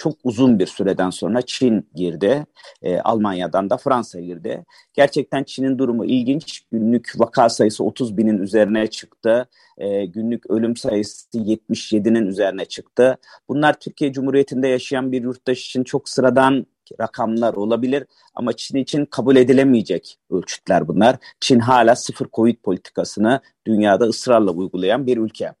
çok 0.00 0.14
uzun 0.24 0.58
bir 0.58 0.66
süreden 0.66 1.10
sonra 1.10 1.42
Çin 1.42 1.88
girdi. 1.94 2.46
E, 2.82 2.98
Almanya'dan 3.00 3.70
da 3.70 3.76
Fransa 3.76 4.20
girdi. 4.20 4.64
Gerçekten 4.94 5.44
Çin'in 5.44 5.78
durumu 5.78 6.04
ilginç. 6.04 6.60
Günlük 6.72 7.12
vaka 7.16 7.48
sayısı 7.48 7.84
30 7.84 8.16
binin 8.16 8.38
üzerine 8.38 8.86
çıktı. 8.86 9.48
E, 9.78 10.06
günlük 10.06 10.50
ölüm 10.50 10.76
sayısı 10.76 11.38
77'nin 11.38 12.26
üzerine 12.26 12.64
çıktı. 12.64 13.16
Bunlar 13.48 13.80
Türkiye 13.80 14.12
Cumhuriyeti'nde 14.12 14.68
yaşayan 14.68 15.12
bir 15.12 15.22
yurttaş 15.22 15.66
için 15.66 15.84
çok 15.84 16.08
sıradan 16.08 16.66
rakamlar 17.00 17.54
olabilir 17.54 18.04
ama 18.34 18.52
Çin 18.52 18.78
için 18.78 19.04
kabul 19.04 19.36
edilemeyecek 19.36 20.18
ölçütler 20.30 20.88
bunlar. 20.88 21.16
Çin 21.40 21.58
hala 21.58 21.96
sıfır 21.96 22.26
Covid 22.32 22.56
politikasını 22.56 23.40
dünyada 23.66 24.04
ısrarla 24.04 24.50
uygulayan 24.50 25.06
bir 25.06 25.16
ülke. 25.16 25.52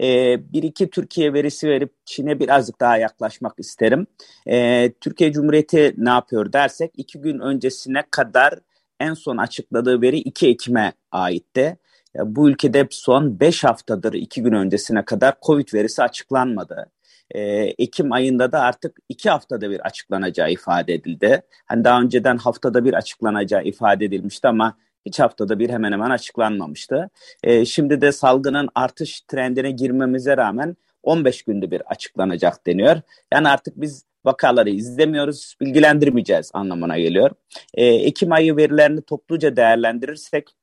Ee, 0.00 0.52
bir 0.52 0.62
iki 0.62 0.90
Türkiye 0.90 1.32
verisi 1.32 1.68
verip 1.68 1.92
Çin'e 2.04 2.40
birazcık 2.40 2.80
daha 2.80 2.96
yaklaşmak 2.96 3.54
isterim. 3.58 4.06
Ee, 4.48 4.92
Türkiye 5.00 5.32
Cumhuriyeti 5.32 5.94
ne 5.96 6.10
yapıyor 6.10 6.52
dersek 6.52 6.90
iki 6.96 7.20
gün 7.20 7.38
öncesine 7.38 8.02
kadar 8.10 8.58
en 9.00 9.14
son 9.14 9.36
açıkladığı 9.36 10.02
veri 10.02 10.18
2 10.18 10.48
Ekim'e 10.48 10.92
aitti. 11.12 11.76
Bu 12.24 12.50
ülkede 12.50 12.86
son 12.90 13.40
5 13.40 13.64
haftadır 13.64 14.12
iki 14.12 14.42
gün 14.42 14.52
öncesine 14.52 15.04
kadar 15.04 15.34
Covid 15.42 15.74
verisi 15.74 16.02
açıklanmadı 16.02 16.90
e, 17.30 17.40
Ekim 17.78 18.12
ayında 18.12 18.52
da 18.52 18.60
artık 18.60 18.98
iki 19.08 19.30
haftada 19.30 19.70
bir 19.70 19.80
açıklanacağı 19.80 20.50
ifade 20.50 20.94
edildi. 20.94 21.42
Hani 21.66 21.84
daha 21.84 22.00
önceden 22.00 22.36
haftada 22.36 22.84
bir 22.84 22.94
açıklanacağı 22.94 23.64
ifade 23.64 24.04
edilmişti 24.04 24.48
ama 24.48 24.76
hiç 25.08 25.20
haftada 25.20 25.58
bir 25.58 25.70
hemen 25.70 25.92
hemen 25.92 26.10
açıklanmamıştı. 26.10 27.10
E, 27.42 27.64
şimdi 27.64 28.00
de 28.00 28.12
salgının 28.12 28.68
artış 28.74 29.20
trendine 29.20 29.70
girmemize 29.70 30.36
rağmen 30.36 30.76
15 31.02 31.42
günde 31.42 31.70
bir 31.70 31.80
açıklanacak 31.80 32.66
deniyor. 32.66 33.00
Yani 33.32 33.48
artık 33.48 33.80
biz 33.80 34.04
vakaları 34.24 34.70
izlemiyoruz, 34.70 35.54
bilgilendirmeyeceğiz 35.60 36.50
anlamına 36.54 36.98
geliyor. 36.98 37.30
E, 37.74 37.84
Ekim 37.86 38.32
ayı 38.32 38.56
verilerini 38.56 39.02
topluca 39.02 39.56
değerlendirirsek 39.56 40.54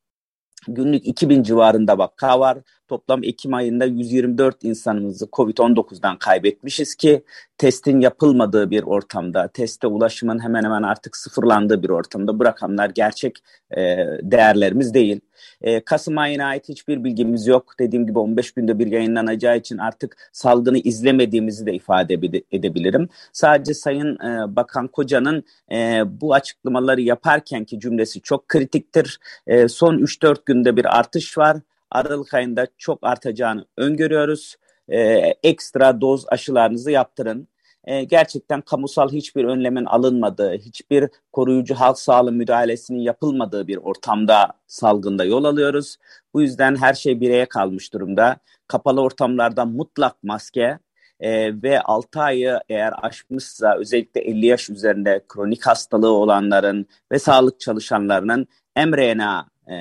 günlük 0.68 1.08
2000 1.08 1.44
civarında 1.44 1.98
vaka 1.98 2.40
var. 2.40 2.58
Toplam 2.88 3.24
Ekim 3.24 3.54
ayında 3.54 3.86
124 3.86 4.64
insanımızı 4.64 5.26
COVID-19'dan 5.26 6.18
kaybetmişiz 6.18 6.96
ki 6.96 7.24
testin 7.58 8.00
yapılmadığı 8.00 8.72
bir 8.72 8.84
ortamda, 8.84 9.48
teste 9.48 9.88
ulaşımın 9.88 10.44
hemen 10.44 10.64
hemen 10.64 10.84
artık 10.84 11.18
sıfırlandığı 11.18 11.84
bir 11.84 11.90
ortamda 11.90 12.40
bu 12.40 12.46
rakamlar 12.46 12.90
gerçek 12.90 13.38
e, 13.72 13.82
değerlerimiz 14.22 14.94
değil. 14.94 15.20
E, 15.62 15.80
Kasım 15.80 16.18
ayına 16.18 16.46
ait 16.46 16.70
hiçbir 16.70 17.04
bilgimiz 17.04 17.48
yok. 17.48 17.74
Dediğim 17.80 18.08
gibi 18.08 18.20
15 18.20 18.52
günde 18.52 18.80
bir 18.80 18.88
yayınlanacağı 18.88 19.58
için 19.58 19.78
artık 19.78 20.30
salgını 20.32 20.78
izlemediğimizi 20.78 21.66
de 21.66 21.74
ifade 21.74 22.14
edebilirim. 22.52 23.10
Sadece 23.34 23.74
Sayın 23.74 24.16
e, 24.16 24.56
Bakan 24.56 24.88
Koca'nın 24.88 25.44
e, 25.72 26.04
bu 26.22 26.34
açıklamaları 26.34 27.02
yaparkenki 27.02 27.80
cümlesi 27.80 28.22
çok 28.22 28.48
kritiktir. 28.48 29.20
E, 29.48 29.68
son 29.68 29.98
3-4 29.98 30.38
günde 30.46 30.76
bir 30.76 31.00
artış 31.00 31.38
var. 31.38 31.58
Aralık 31.92 32.34
ayında 32.34 32.68
çok 32.78 33.00
artacağını 33.02 33.66
öngörüyoruz. 33.78 34.56
E, 34.90 35.00
ekstra 35.44 36.02
doz 36.02 36.26
aşılarınızı 36.28 36.92
yaptırın. 36.92 37.48
E, 37.84 38.04
gerçekten 38.04 38.62
kamusal 38.62 39.10
hiçbir 39.10 39.46
önlemin 39.46 39.86
alınmadığı, 39.86 40.54
hiçbir 40.54 41.10
koruyucu 41.32 41.76
halk 41.76 42.00
sağlığı 42.00 42.32
müdahalesinin 42.32 43.00
yapılmadığı 43.00 43.68
bir 43.68 43.78
ortamda 43.78 44.54
salgında 44.68 45.26
yol 45.26 45.44
alıyoruz. 45.44 45.98
Bu 46.34 46.42
yüzden 46.42 46.76
her 46.76 46.94
şey 46.94 47.22
bireye 47.22 47.46
kalmış 47.46 47.94
durumda. 47.94 48.38
Kapalı 48.68 49.02
ortamlarda 49.02 49.66
mutlak 49.66 50.24
maske, 50.24 50.80
e, 51.20 51.62
ve 51.64 51.82
6 51.82 52.22
ayı 52.22 52.60
eğer 52.70 52.94
aşmışsa 53.02 53.76
özellikle 53.78 54.22
50 54.22 54.46
yaş 54.46 54.70
üzerinde 54.70 55.22
kronik 55.28 55.68
hastalığı 55.68 56.12
olanların 56.12 56.86
ve 57.12 57.20
sağlık 57.20 57.60
çalışanlarının 57.60 58.48
mRNA 58.78 59.48
e, 59.70 59.76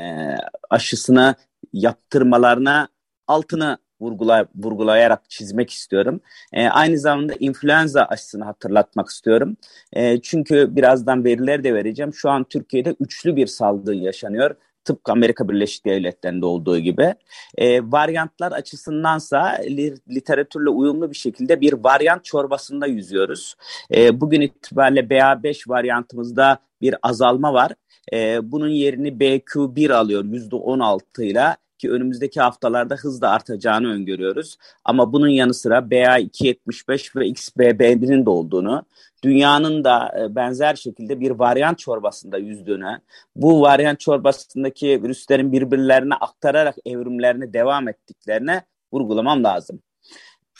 aşısını 0.70 1.34
yaptırmalarına 1.72 2.88
altını 3.26 3.78
vurgulay 4.00 4.44
vurgulayarak 4.54 5.30
çizmek 5.30 5.70
istiyorum. 5.70 6.20
E, 6.52 6.68
aynı 6.68 6.98
zamanda 6.98 7.34
influenza 7.40 8.02
aşısını 8.02 8.44
hatırlatmak 8.44 9.08
istiyorum. 9.08 9.56
E, 9.92 10.20
çünkü 10.20 10.76
birazdan 10.76 11.24
verileri 11.24 11.64
de 11.64 11.74
vereceğim. 11.74 12.14
Şu 12.14 12.30
an 12.30 12.44
Türkiye'de 12.44 12.96
üçlü 13.00 13.36
bir 13.36 13.46
salgın 13.46 13.94
yaşanıyor 13.94 14.56
tıpkı 14.84 15.12
Amerika 15.12 15.48
Birleşik 15.48 15.86
Devletleri'nde 15.86 16.46
olduğu 16.46 16.78
gibi. 16.78 17.14
E, 17.58 17.92
varyantlar 17.92 18.52
açısındansa 18.52 19.58
li, 19.64 19.94
literatürle 20.10 20.68
uyumlu 20.68 21.10
bir 21.10 21.16
şekilde 21.16 21.60
bir 21.60 21.72
varyant 21.72 22.24
çorbasında 22.24 22.86
yüzüyoruz. 22.86 23.54
E, 23.94 24.20
bugün 24.20 24.40
itibariyle 24.40 25.00
BA5 25.00 25.68
varyantımızda 25.68 26.58
bir 26.84 26.96
azalma 27.02 27.54
var. 27.54 27.72
E, 28.12 28.52
bunun 28.52 28.68
yerini 28.68 29.08
BQ1 29.08 29.92
alıyor 29.94 30.24
%16 30.24 31.24
ile 31.24 31.56
ki 31.78 31.90
önümüzdeki 31.90 32.40
haftalarda 32.40 32.94
hızla 32.94 33.30
artacağını 33.30 33.88
öngörüyoruz. 33.92 34.56
Ama 34.84 35.12
bunun 35.12 35.28
yanı 35.28 35.54
sıra 35.54 35.78
BA275 35.78 37.16
ve 37.16 37.28
XBB1'in 37.28 38.26
de 38.26 38.30
olduğunu, 38.30 38.82
dünyanın 39.22 39.84
da 39.84 40.14
e, 40.20 40.34
benzer 40.34 40.74
şekilde 40.74 41.20
bir 41.20 41.30
varyant 41.30 41.78
çorbasında 41.78 42.38
yüzdüğünü, 42.38 43.00
bu 43.36 43.60
varyant 43.60 44.00
çorbasındaki 44.00 45.02
virüslerin 45.02 45.52
birbirlerine 45.52 46.14
aktararak 46.14 46.76
evrimlerine 46.84 47.52
devam 47.52 47.88
ettiklerine 47.88 48.62
vurgulamam 48.92 49.44
lazım. 49.44 49.80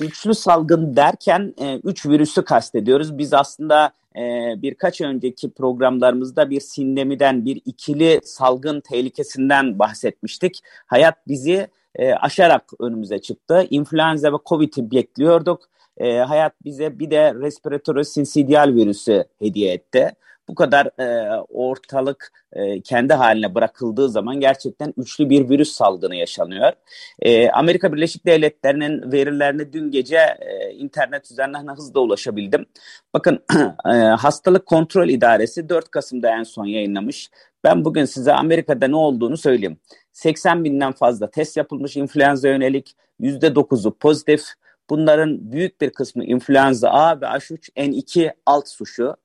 Üçlü 0.00 0.35
salgın 0.35 0.97
derken 0.97 1.54
e, 1.59 1.76
üç 1.85 2.07
virüsü 2.07 2.45
kastediyoruz. 2.45 3.19
Biz 3.19 3.33
aslında 3.33 3.93
e, 4.16 4.54
birkaç 4.62 5.00
önceki 5.00 5.50
programlarımızda 5.50 6.50
bir 6.50 6.61
sindemiden, 6.61 7.44
bir 7.44 7.62
ikili 7.64 8.21
salgın 8.25 8.80
tehlikesinden 8.80 9.78
bahsetmiştik. 9.78 10.61
Hayat 10.87 11.28
bizi 11.28 11.68
e, 11.94 12.12
aşarak 12.12 12.64
önümüze 12.80 13.18
çıktı. 13.18 13.66
İnfluenza 13.71 14.33
ve 14.33 14.37
Covid'i 14.47 14.90
bekliyorduk. 14.90 15.62
E, 15.97 16.18
hayat 16.18 16.52
bize 16.64 16.99
bir 16.99 17.11
de 17.11 17.35
respiratory 17.35 18.04
syncytial 18.04 18.75
virüsü 18.75 19.25
hediye 19.38 19.73
etti 19.73 20.14
bu 20.49 20.55
kadar 20.55 21.01
e, 21.01 21.39
ortalık 21.49 22.33
e, 22.53 22.81
kendi 22.81 23.15
haline 23.15 23.55
bırakıldığı 23.55 24.09
zaman 24.09 24.41
gerçekten 24.41 24.95
üçlü 24.97 25.31
bir 25.31 25.49
virüs 25.49 25.73
salgını 25.73 26.17
yaşanıyor. 26.17 26.73
E, 27.21 27.51
Amerika 27.51 27.93
Birleşik 27.93 28.27
Devletleri'nin 28.27 29.13
verilerine 29.13 29.73
dün 29.73 29.91
gece 29.91 30.19
e, 30.41 30.73
internet 30.73 31.31
üzerinden 31.31 31.77
hızla 31.77 32.01
ulaşabildim. 32.01 32.67
Bakın 33.15 33.45
e, 33.87 33.91
Hastalık 33.99 34.67
Kontrol 34.67 35.09
İdaresi 35.09 35.69
4 35.69 35.91
Kasım'da 35.91 36.31
en 36.31 36.43
son 36.43 36.65
yayınlamış. 36.65 37.31
Ben 37.65 37.85
bugün 37.85 38.05
size 38.05 38.33
Amerika'da 38.33 38.89
ne 38.89 38.97
olduğunu 38.97 39.37
söyleyeyim. 39.37 39.79
80 40.13 40.65
binden 40.65 40.93
fazla 40.93 41.31
test 41.31 41.57
yapılmış 41.57 41.97
influenza 41.97 42.49
yönelik, 42.49 42.97
%9'u 43.21 43.99
pozitif. 43.99 44.43
Bunların 44.91 45.53
büyük 45.53 45.81
bir 45.81 45.91
kısmı 45.91 46.25
influenza 46.25 46.91
A 46.91 47.21
ve 47.21 47.25
H3N2 47.25 48.33
alt 48.47 48.69
suşu 48.69 49.17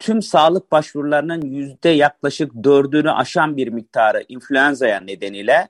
tüm 0.00 0.22
sağlık 0.22 0.72
başvurularının 0.72 1.42
yüzde 1.42 1.88
yaklaşık 1.88 2.64
dördünü 2.64 3.10
aşan 3.10 3.56
bir 3.56 3.68
miktarı 3.68 4.24
influenza'ya 4.28 5.00
nedeniyle 5.00 5.68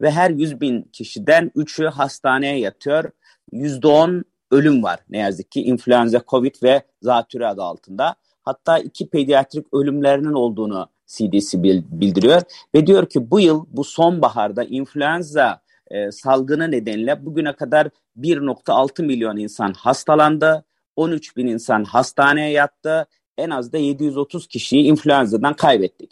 ve 0.00 0.10
her 0.10 0.30
100 0.30 0.60
bin 0.60 0.82
kişiden 0.82 1.50
3'ü 1.56 1.86
hastaneye 1.86 2.58
yatıyor. 2.58 3.10
Yüzde 3.52 3.86
on 3.86 4.24
ölüm 4.50 4.82
var 4.82 4.98
ne 5.10 5.18
yazık 5.18 5.50
ki 5.50 5.62
influenza, 5.62 6.22
covid 6.28 6.54
ve 6.62 6.82
zatürre 7.02 7.46
adı 7.46 7.62
altında. 7.62 8.14
Hatta 8.42 8.78
iki 8.78 9.08
pediatrik 9.08 9.74
ölümlerinin 9.74 10.32
olduğunu 10.32 10.88
CDC 11.06 11.62
bildiriyor 11.62 12.42
ve 12.74 12.86
diyor 12.86 13.08
ki 13.08 13.30
bu 13.30 13.40
yıl 13.40 13.66
bu 13.68 13.84
sonbaharda 13.84 14.64
influenza 14.64 15.60
e, 15.90 16.12
salgını 16.12 16.70
nedeniyle 16.70 17.26
bugüne 17.26 17.52
kadar 17.52 17.88
1.6 18.20 19.02
milyon 19.02 19.36
insan 19.36 19.72
hastalandı. 19.72 20.64
13 20.96 21.36
bin 21.36 21.46
insan 21.46 21.84
hastaneye 21.84 22.50
yattı 22.50 23.06
en 23.38 23.50
az 23.50 23.72
da 23.72 23.78
730 23.78 24.46
kişiyi 24.46 24.84
influenza'dan 24.84 25.54
kaybettik. 25.54 26.10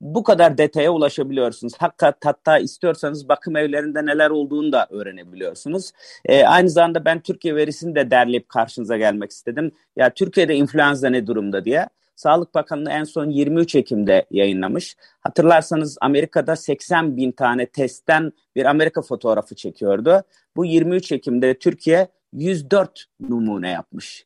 Bu 0.00 0.22
kadar 0.22 0.58
detaya 0.58 0.90
ulaşabiliyorsunuz. 0.92 1.72
Hatta, 1.78 2.14
hatta 2.24 2.58
istiyorsanız 2.58 3.28
bakım 3.28 3.56
evlerinde 3.56 4.06
neler 4.06 4.30
olduğunu 4.30 4.72
da 4.72 4.86
öğrenebiliyorsunuz. 4.90 5.92
Ee, 6.24 6.44
aynı 6.44 6.70
zamanda 6.70 7.04
ben 7.04 7.20
Türkiye 7.20 7.56
verisini 7.56 7.94
de 7.94 8.10
derleyip 8.10 8.48
karşınıza 8.48 8.96
gelmek 8.96 9.30
istedim. 9.30 9.72
Ya 9.96 10.10
Türkiye'de 10.10 10.54
influenza 10.54 11.08
ne 11.08 11.26
durumda 11.26 11.64
diye. 11.64 11.88
Sağlık 12.16 12.54
Bakanlığı 12.54 12.90
en 12.90 13.04
son 13.04 13.30
23 13.30 13.74
Ekim'de 13.74 14.26
yayınlamış. 14.30 14.96
Hatırlarsanız 15.20 15.98
Amerika'da 16.00 16.56
80 16.56 17.16
bin 17.16 17.32
tane 17.32 17.66
testten 17.66 18.32
bir 18.56 18.64
Amerika 18.64 19.02
fotoğrafı 19.02 19.54
çekiyordu. 19.54 20.22
Bu 20.56 20.64
23 20.64 21.12
Ekim'de 21.12 21.58
Türkiye 21.58 22.08
104 22.32 23.04
numune 23.20 23.70
yapmış. 23.70 24.25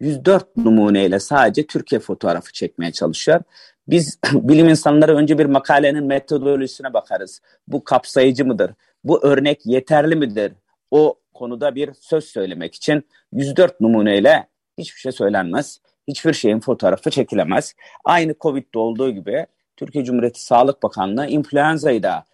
104 0.00 0.56
numuneyle 0.56 1.20
sadece 1.20 1.66
Türkiye 1.66 2.00
fotoğrafı 2.00 2.52
çekmeye 2.52 2.92
çalışıyor. 2.92 3.42
Biz 3.88 4.18
bilim 4.32 4.68
insanları 4.68 5.16
önce 5.16 5.38
bir 5.38 5.46
makalenin 5.46 6.04
metodolojisine 6.04 6.92
bakarız. 6.92 7.40
Bu 7.68 7.84
kapsayıcı 7.84 8.44
mıdır? 8.44 8.70
Bu 9.04 9.24
örnek 9.24 9.66
yeterli 9.66 10.16
midir? 10.16 10.52
O 10.90 11.14
konuda 11.34 11.74
bir 11.74 11.90
söz 12.00 12.24
söylemek 12.24 12.74
için 12.74 13.04
104 13.32 13.80
numuneyle 13.80 14.46
hiçbir 14.78 15.00
şey 15.00 15.12
söylenmez. 15.12 15.80
Hiçbir 16.08 16.32
şeyin 16.32 16.60
fotoğrafı 16.60 17.10
çekilemez. 17.10 17.74
Aynı 18.04 18.34
Covid'de 18.40 18.78
olduğu 18.78 19.10
gibi 19.10 19.46
Türkiye 19.76 20.04
Cumhuriyeti 20.04 20.44
Sağlık 20.44 20.82
Bakanlığı 20.82 21.26
influenza'yı 21.26 22.02
da 22.02 22.24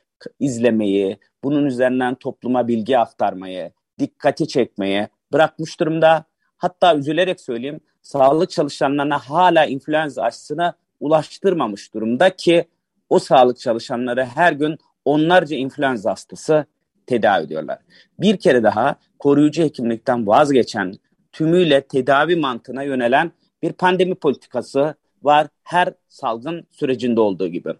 izlemeyi, 0.40 1.18
bunun 1.44 1.66
üzerinden 1.66 2.14
topluma 2.14 2.68
bilgi 2.68 2.98
aktarmayı, 2.98 3.72
dikkati 3.98 4.48
çekmeyi 4.48 5.08
bırakmış 5.32 5.80
durumda. 5.80 6.24
Hatta 6.56 6.96
üzülerek 6.96 7.40
söyleyeyim 7.40 7.80
sağlık 8.02 8.50
çalışanlarına 8.50 9.18
hala 9.18 9.66
influenza 9.66 10.22
aşısını 10.22 10.74
ulaştırmamış 11.00 11.94
durumda 11.94 12.36
ki 12.36 12.68
o 13.08 13.18
sağlık 13.18 13.58
çalışanları 13.58 14.24
her 14.24 14.52
gün 14.52 14.78
onlarca 15.04 15.56
influenza 15.56 16.10
hastası 16.10 16.66
tedavi 17.06 17.44
ediyorlar. 17.44 17.78
Bir 18.20 18.36
kere 18.36 18.62
daha 18.62 18.96
koruyucu 19.18 19.62
hekimlikten 19.62 20.26
vazgeçen, 20.26 20.94
tümüyle 21.32 21.80
tedavi 21.80 22.36
mantığına 22.36 22.82
yönelen 22.82 23.32
bir 23.62 23.72
pandemi 23.72 24.14
politikası 24.14 24.94
var 25.22 25.46
her 25.62 25.92
salgın 26.08 26.66
sürecinde 26.70 27.20
olduğu 27.20 27.48
gibi. 27.48 27.74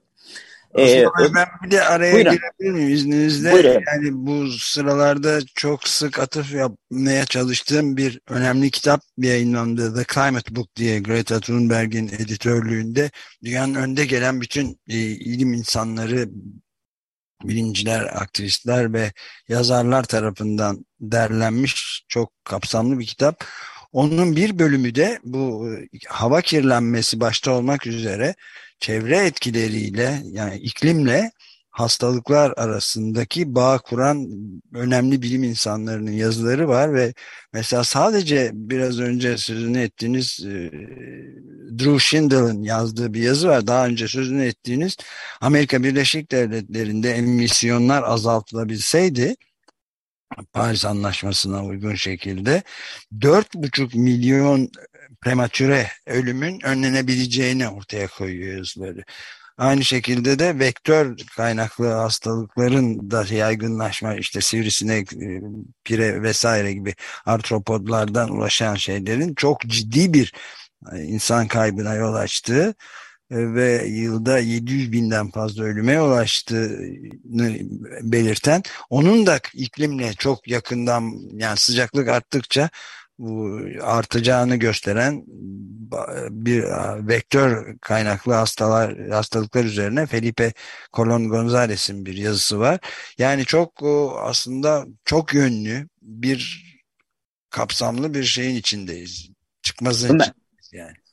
Ee, 0.79 1.05
ben 1.35 1.47
bir 1.65 1.71
de 1.71 1.83
araya 1.85 2.15
buyurun. 2.15 2.33
girebilir 2.33 2.71
miyim 2.71 2.95
izninizle? 2.95 3.53
Buyurun. 3.53 3.83
Yani 3.87 4.11
bu 4.13 4.51
sıralarda 4.51 5.39
çok 5.55 5.89
sık 5.89 6.19
atıf 6.19 6.55
yapmaya 6.55 7.25
çalıştığım 7.25 7.97
bir 7.97 8.21
önemli 8.29 8.71
kitap 8.71 9.01
yayınlandı. 9.19 9.95
The 9.95 10.15
Climate 10.15 10.57
Book 10.57 10.77
diye 10.77 11.01
Greta 11.01 11.41
Thunberg'in 11.41 12.09
editörlüğünde 12.09 13.11
dünyanın 13.45 13.75
önde 13.75 14.07
gelen 14.07 14.41
bütün 14.41 14.81
e, 14.89 14.97
ilim 14.99 15.53
insanları, 15.53 16.29
bilimciler, 17.45 18.23
aktivistler 18.23 18.93
ve 18.93 19.13
yazarlar 19.49 20.05
tarafından 20.05 20.87
derlenmiş 21.01 22.05
çok 22.09 22.33
kapsamlı 22.45 22.99
bir 22.99 23.07
kitap. 23.07 23.45
Onun 23.93 24.37
bir 24.37 24.59
bölümü 24.59 24.95
de 24.95 25.19
bu 25.25 25.69
e, 25.71 25.89
hava 26.09 26.41
kirlenmesi 26.41 27.21
başta 27.21 27.51
olmak 27.51 27.87
üzere 27.87 28.35
çevre 28.81 29.17
etkileriyle 29.17 30.23
yani 30.25 30.57
iklimle 30.57 31.31
hastalıklar 31.77 32.53
arasındaki 32.57 33.55
bağ 33.55 33.79
kuran 33.79 34.29
önemli 34.75 35.23
bilim 35.23 35.45
insanlarının 35.45 36.13
yazıları 36.13 36.69
var 36.69 36.95
ve 36.95 37.15
mesela 37.53 37.85
sadece 37.85 38.51
biraz 38.55 39.01
önce 39.01 39.39
sözünü 39.39 39.79
ettiğiniz 39.81 40.41
e, 40.47 40.71
Drew 41.79 41.99
Shindell'ın 41.99 42.63
yazdığı 42.63 43.15
bir 43.15 43.23
yazı 43.23 43.49
var. 43.49 43.67
Daha 43.67 43.87
önce 43.87 44.09
sözünü 44.09 44.45
ettiğiniz 44.45 44.97
Amerika 45.41 45.83
Birleşik 45.83 46.31
Devletleri'nde 46.33 47.11
emisyonlar 47.11 48.03
azaltılabilseydi 48.03 49.37
Paris 50.53 50.85
Anlaşması'na 50.85 51.65
uygun 51.65 51.95
şekilde 51.95 52.63
4,5 53.19 53.99
milyon 53.99 54.71
prematüre 55.21 55.91
ölümün 56.07 56.61
önlenebileceğini 56.65 57.69
ortaya 57.69 58.07
koyuyor 58.07 58.59
yazıları. 58.59 59.05
Aynı 59.59 59.85
şekilde 59.85 60.39
de 60.39 60.59
vektör 60.59 61.17
kaynaklı 61.37 61.93
hastalıkların 61.93 63.11
da 63.11 63.25
yaygınlaşma 63.35 64.15
işte 64.15 64.41
sivrisinek, 64.41 65.13
e, 65.13 65.41
pire 65.85 66.23
vesaire 66.23 66.73
gibi 66.73 66.95
artropodlardan 67.27 68.31
ulaşan 68.31 68.75
şeylerin 68.75 69.35
çok 69.35 69.61
ciddi 69.61 70.13
bir 70.13 70.33
e, 70.93 70.99
insan 71.03 71.49
kaybına 71.49 71.95
yol 71.95 72.15
açtığı 72.15 72.69
e, 72.69 73.06
ve 73.31 73.87
yılda 73.87 74.39
700 74.39 74.93
binden 74.93 75.31
fazla 75.31 75.65
ölüme 75.65 75.93
yol 75.93 76.13
açtığını 76.13 77.57
belirten 78.03 78.63
onun 78.91 79.27
da 79.27 79.41
iklimle 79.55 80.13
çok 80.13 80.49
yakından 80.49 81.13
yani 81.33 81.57
sıcaklık 81.57 82.09
arttıkça 82.09 82.71
bu 83.19 83.61
artacağını 83.83 84.57
gösteren 84.57 85.25
bir 86.31 86.65
vektör 87.09 87.79
kaynaklı 87.81 88.33
hastalar 88.35 89.09
hastalıklar 89.09 89.65
üzerine 89.65 90.07
Felipe 90.07 90.53
Colon 90.93 91.29
Gonzalez'in 91.29 92.07
bir 92.07 92.17
yazısı 92.17 92.59
var. 92.59 92.81
Yani 93.19 93.45
çok 93.45 93.73
aslında 94.19 94.87
çok 95.05 95.35
yönlü 95.35 95.89
bir 96.03 96.67
kapsamlı 97.51 98.15
bir 98.15 98.25
şeyin 98.25 98.57
içindeyiz. 98.57 99.31
Çıkmazın 99.63 100.19
içindeyiz 100.19 100.73
yani. 100.73 101.06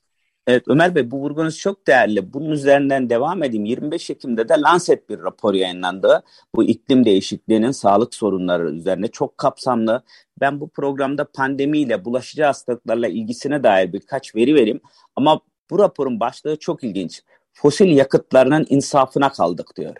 Evet 0.48 0.64
Ömer 0.68 0.96
Bey 0.96 1.12
bu 1.12 1.20
vurgunuz 1.20 1.58
çok 1.58 1.88
değerli. 1.88 2.34
Bunun 2.34 2.50
üzerinden 2.50 3.10
devam 3.10 3.44
edeyim. 3.44 3.66
25 3.66 4.10
Ekim'de 4.10 4.50
de 4.50 4.54
Lancet 4.54 5.10
bir 5.10 5.20
rapor 5.20 5.54
yayınlandı. 5.54 6.24
Bu 6.56 6.64
iklim 6.64 7.06
değişikliğinin 7.06 7.72
sağlık 7.72 8.16
sorunları 8.16 8.72
üzerine 8.72 9.08
çok 9.08 9.38
kapsamlı. 9.38 10.04
Ben 10.40 10.60
bu 10.60 10.70
programda 10.70 11.26
pandemiyle, 11.26 12.06
bulaşıcı 12.06 12.44
hastalıklarla 12.44 13.08
ilgisine 13.08 13.64
dair 13.64 13.94
birkaç 13.94 14.36
veri 14.36 14.56
vereyim. 14.56 14.82
Ama 15.16 15.40
bu 15.70 15.80
raporun 15.80 16.20
başlığı 16.20 16.56
çok 16.56 16.84
ilginç. 16.84 17.22
Fosil 17.54 17.88
yakıtlarının 17.88 18.66
insafına 18.70 19.30
kaldık 19.32 19.76
diyor. 19.76 19.96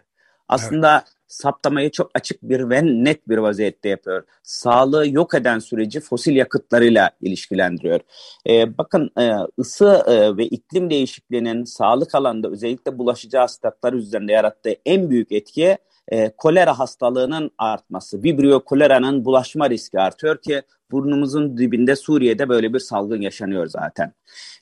Aslında 0.48 0.96
evet 0.96 1.13
saptamayı 1.34 1.92
çok 1.92 2.12
açık 2.14 2.44
bir 2.44 2.70
ve 2.70 2.86
net 2.86 3.30
bir 3.30 3.38
vaziyette 3.38 3.90
yapıyor. 3.90 4.24
Sağlığı 4.44 5.10
yok 5.10 5.34
eden 5.34 5.60
süreci 5.60 6.00
fosil 6.00 6.36
yakıtlarıyla 6.36 7.12
ilişkilendiriyor. 7.22 8.00
Ee, 8.50 8.78
bakın 8.78 9.12
e, 9.20 9.32
ısı 9.60 10.04
e, 10.08 10.38
ve 10.38 10.46
iklim 10.46 10.90
değişikliğinin 10.90 11.64
sağlık 11.64 12.16
alanında 12.16 12.50
özellikle 12.50 12.98
bulaşıcı 12.98 13.38
hastalıklar 13.38 13.94
üzerinde 13.94 14.32
yarattığı 14.32 14.76
en 14.86 15.10
büyük 15.10 15.32
etki 15.32 15.78
e, 16.08 16.30
kolera 16.38 16.80
hastalığının 16.80 17.52
artması, 17.58 18.24
vibrio 18.24 18.64
koleranın 18.64 19.26
bulaşma 19.26 19.70
riski 19.70 20.00
artıyor 20.00 20.38
ki 20.38 20.62
burnumuzun 20.92 21.58
dibinde 21.58 21.96
Suriye'de 21.96 22.50
böyle 22.50 22.74
bir 22.74 22.80
salgın 22.80 23.22
yaşanıyor 23.22 23.68
zaten. 23.68 24.14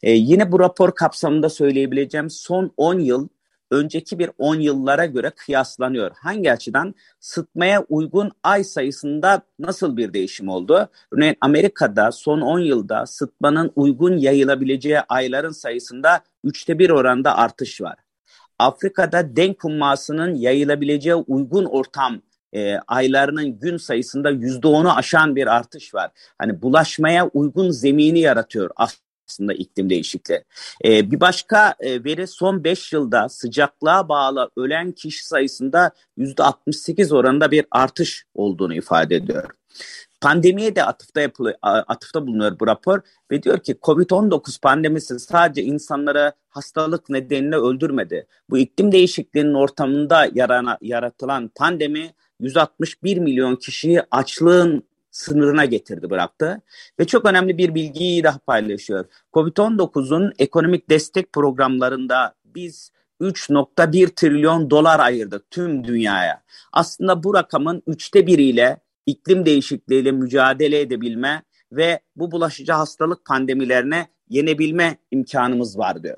E, 0.04 0.12
yine 0.12 0.52
bu 0.52 0.60
rapor 0.60 0.96
kapsamında 0.96 1.50
söyleyebileceğim 1.50 2.30
son 2.30 2.72
10 2.78 3.00
yıl 3.00 3.28
önceki 3.72 4.20
bir 4.20 4.30
10 4.38 4.56
yıllara 4.56 5.06
göre 5.06 5.30
kıyaslanıyor. 5.30 6.12
Hangi 6.16 6.52
açıdan? 6.52 6.96
Sıtmaya 7.20 7.86
uygun 7.90 8.32
ay 8.44 8.64
sayısında 8.64 9.42
nasıl 9.60 9.98
bir 9.98 10.14
değişim 10.14 10.50
oldu? 10.50 10.90
Örneğin 11.12 11.36
Amerika'da 11.42 12.12
son 12.12 12.42
10 12.42 12.60
yılda 12.60 13.06
sıtmanın 13.06 13.72
uygun 13.76 14.18
yayılabileceği 14.18 15.00
ayların 15.00 15.52
sayısında 15.52 16.22
üçte 16.44 16.80
bir 16.80 16.90
oranda 16.90 17.38
artış 17.38 17.82
var. 17.82 17.96
Afrika'da 18.60 19.36
denk 19.36 19.64
hummasının 19.64 20.36
yayılabileceği 20.36 21.16
uygun 21.16 21.66
ortam 21.66 22.22
e, 22.54 22.76
aylarının 22.88 23.60
gün 23.60 23.78
sayısında 23.78 24.30
yüzde 24.30 24.68
onu 24.68 24.96
aşan 24.98 25.36
bir 25.36 25.48
artış 25.48 25.94
var. 25.94 26.12
Hani 26.38 26.62
bulaşmaya 26.62 27.28
uygun 27.28 27.72
zemini 27.72 28.20
yaratıyor 28.20 28.70
aslında 29.32 29.54
iklim 29.54 29.90
değişikliği. 29.90 30.44
E, 30.86 31.12
bir 31.12 31.20
başka 31.20 31.76
e, 31.80 32.04
veri 32.04 32.28
son 32.28 32.64
5 32.64 32.94
yılda 32.94 33.30
sıcaklığa 33.30 34.10
bağlı 34.10 34.50
ölen 34.58 34.92
kişi 34.92 35.28
sayısında 35.28 35.92
yüzde 36.18 36.44
68 36.44 37.12
oranında 37.12 37.52
bir 37.52 37.66
artış 37.72 38.26
olduğunu 38.34 38.74
ifade 38.74 39.16
ediyor. 39.16 39.50
Pandemiye 40.22 40.76
de 40.76 40.84
atıfta 40.84 41.22
yapılıyor, 41.22 41.56
atıfta 41.62 42.28
bulunuyor 42.28 42.60
bu 42.60 42.68
rapor 42.68 43.02
ve 43.32 43.44
diyor 43.44 43.60
ki 43.60 43.76
Covid-19 43.82 44.62
pandemisi 44.62 45.20
sadece 45.20 45.64
insanları 45.64 46.34
hastalık 46.50 47.10
nedeniyle 47.10 47.56
öldürmedi. 47.56 48.28
Bu 48.50 48.58
iklim 48.58 48.92
değişikliğinin 48.92 49.54
ortamında 49.54 50.28
yarana, 50.34 50.78
yaratılan 50.82 51.52
pandemi 51.56 52.14
161 52.40 53.18
milyon 53.18 53.56
kişiyi 53.56 54.02
açlığın 54.12 54.84
sınırına 55.12 55.66
getirdi 55.66 56.10
bıraktı. 56.10 56.62
Ve 57.00 57.08
çok 57.08 57.26
önemli 57.26 57.58
bir 57.58 57.76
bilgiyi 57.76 58.24
daha 58.24 58.38
paylaşıyor. 58.38 59.06
Covid-19'un 59.34 60.34
ekonomik 60.40 60.90
destek 60.90 61.34
programlarında 61.34 62.36
biz 62.46 62.92
3.1 63.22 64.16
trilyon 64.16 64.70
dolar 64.70 65.00
ayırdık 65.00 65.52
tüm 65.52 65.84
dünyaya. 65.84 66.44
Aslında 66.74 67.24
bu 67.24 67.34
rakamın 67.34 67.84
üçte 67.88 68.28
biriyle 68.28 68.78
iklim 69.06 69.46
değişikliğiyle 69.46 70.12
mücadele 70.12 70.80
edebilme 70.80 71.44
ve 71.72 72.00
bu 72.16 72.32
bulaşıcı 72.32 72.74
hastalık 72.74 73.26
pandemilerine 73.26 74.08
yenebilme 74.30 74.98
imkanımız 75.12 75.78
var 75.78 76.04
diyor. 76.04 76.18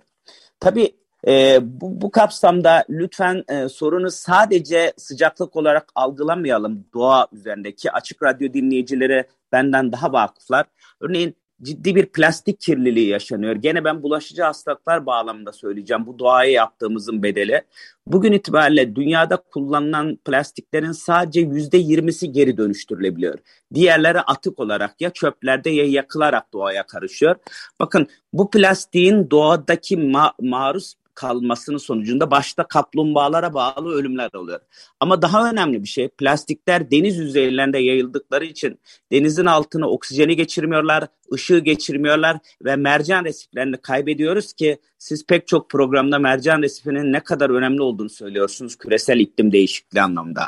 Tabii 0.60 0.95
e, 1.27 1.59
bu, 1.62 2.01
bu 2.01 2.12
kapsamda 2.12 2.86
lütfen 2.89 3.43
e, 3.47 3.69
sorunu 3.69 4.12
sadece 4.12 4.93
sıcaklık 4.97 5.55
olarak 5.55 5.88
algılamayalım 5.95 6.86
doğa 6.93 7.27
üzerindeki 7.31 7.91
açık 7.91 8.23
radyo 8.23 8.53
dinleyicileri 8.53 9.27
benden 9.51 9.91
daha 9.91 10.13
vakıflar. 10.13 10.65
Örneğin 11.01 11.36
ciddi 11.62 11.95
bir 11.95 12.05
plastik 12.05 12.59
kirliliği 12.59 13.07
yaşanıyor. 13.07 13.55
Gene 13.55 13.83
ben 13.83 14.03
bulaşıcı 14.03 14.43
hastalıklar 14.43 15.05
bağlamında 15.05 15.51
söyleyeceğim. 15.51 16.05
Bu 16.05 16.19
doğaya 16.19 16.51
yaptığımızın 16.51 17.23
bedeli. 17.23 17.62
Bugün 18.07 18.31
itibariyle 18.31 18.95
dünyada 18.95 19.38
kullanılan 19.38 20.15
plastiklerin 20.25 20.91
sadece 20.91 21.41
yüzde 21.41 21.77
yirmisi 21.77 22.31
geri 22.31 22.57
dönüştürülebiliyor. 22.57 23.39
Diğerleri 23.73 24.21
atık 24.21 24.59
olarak 24.59 25.01
ya 25.01 25.09
çöplerde 25.09 25.69
ya 25.69 25.86
yakılarak 25.86 26.53
doğaya 26.53 26.86
karışıyor. 26.88 27.36
Bakın 27.79 28.07
bu 28.33 28.49
plastiğin 28.49 29.29
doğadaki 29.31 29.97
ma 29.97 30.33
maruz 30.41 30.95
kalmasının 31.15 31.78
sonucunda 31.78 32.32
başta 32.32 32.67
kaplumbağalara 32.67 33.54
bağlı 33.54 33.93
ölümler 33.93 34.30
oluyor. 34.34 34.60
Ama 34.99 35.21
daha 35.21 35.49
önemli 35.52 35.84
bir 35.84 35.88
şey 35.88 36.08
plastikler 36.08 36.91
deniz 36.91 37.17
yüzeylerinde 37.17 37.80
yayıldıkları 37.80 38.45
için 38.45 38.80
denizin 39.12 39.45
altına 39.45 39.89
oksijeni 39.89 40.36
geçirmiyorlar, 40.36 41.08
ışığı 41.34 41.60
geçirmiyorlar 41.60 42.38
ve 42.65 42.76
mercan 42.76 43.26
resiflerini 43.26 43.78
kaybediyoruz 43.78 44.54
ki 44.54 44.78
siz 45.03 45.25
pek 45.25 45.47
çok 45.47 45.69
programda 45.69 46.19
mercan 46.19 46.61
resifinin 46.61 47.13
ne 47.13 47.19
kadar 47.19 47.49
önemli 47.49 47.81
olduğunu 47.81 48.09
söylüyorsunuz 48.09 48.75
küresel 48.75 49.19
iklim 49.19 49.51
değişikliği 49.51 50.01
anlamda. 50.01 50.47